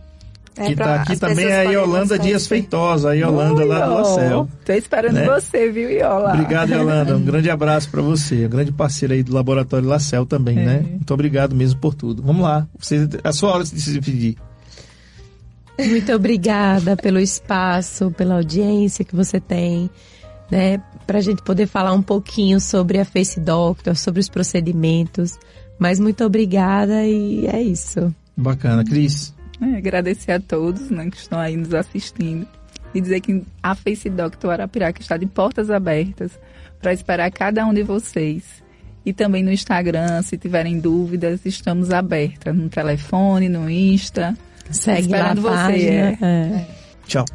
[0.59, 3.93] É que tá aqui também é a Yolanda Dias Feitosa, a Yolanda Oi, lá do
[3.93, 4.49] Lacel.
[4.65, 5.25] Tô esperando né?
[5.25, 6.33] você, viu, Iola?
[6.33, 7.15] Obrigado, Yolanda.
[7.15, 8.45] Um grande abraço para você.
[8.45, 10.65] Um grande parceiro aí do Laboratório Lacel também, é.
[10.65, 10.79] né?
[10.81, 12.21] Muito obrigado mesmo por tudo.
[12.21, 12.67] Vamos lá.
[12.77, 14.35] Você, a sua hora de se despedir.
[15.79, 19.89] Muito obrigada pelo espaço, pela audiência que você tem,
[20.51, 20.81] né?
[21.07, 25.39] Para a gente poder falar um pouquinho sobre a Face Doctor, sobre os procedimentos.
[25.79, 28.13] Mas muito obrigada e é isso.
[28.35, 28.83] Bacana.
[28.83, 29.33] Cris?
[29.61, 32.45] É, agradecer a todos né, que estão aí nos assistindo
[32.93, 36.31] e dizer que a Face Doctor Arapiraca está de portas abertas
[36.81, 38.43] para esperar cada um de vocês.
[39.05, 44.37] E também no Instagram, se tiverem dúvidas, estamos abertas no telefone, no Insta.
[44.69, 45.87] Segue esperando lá você.
[46.21, 46.67] É.
[47.07, 47.25] Tchau.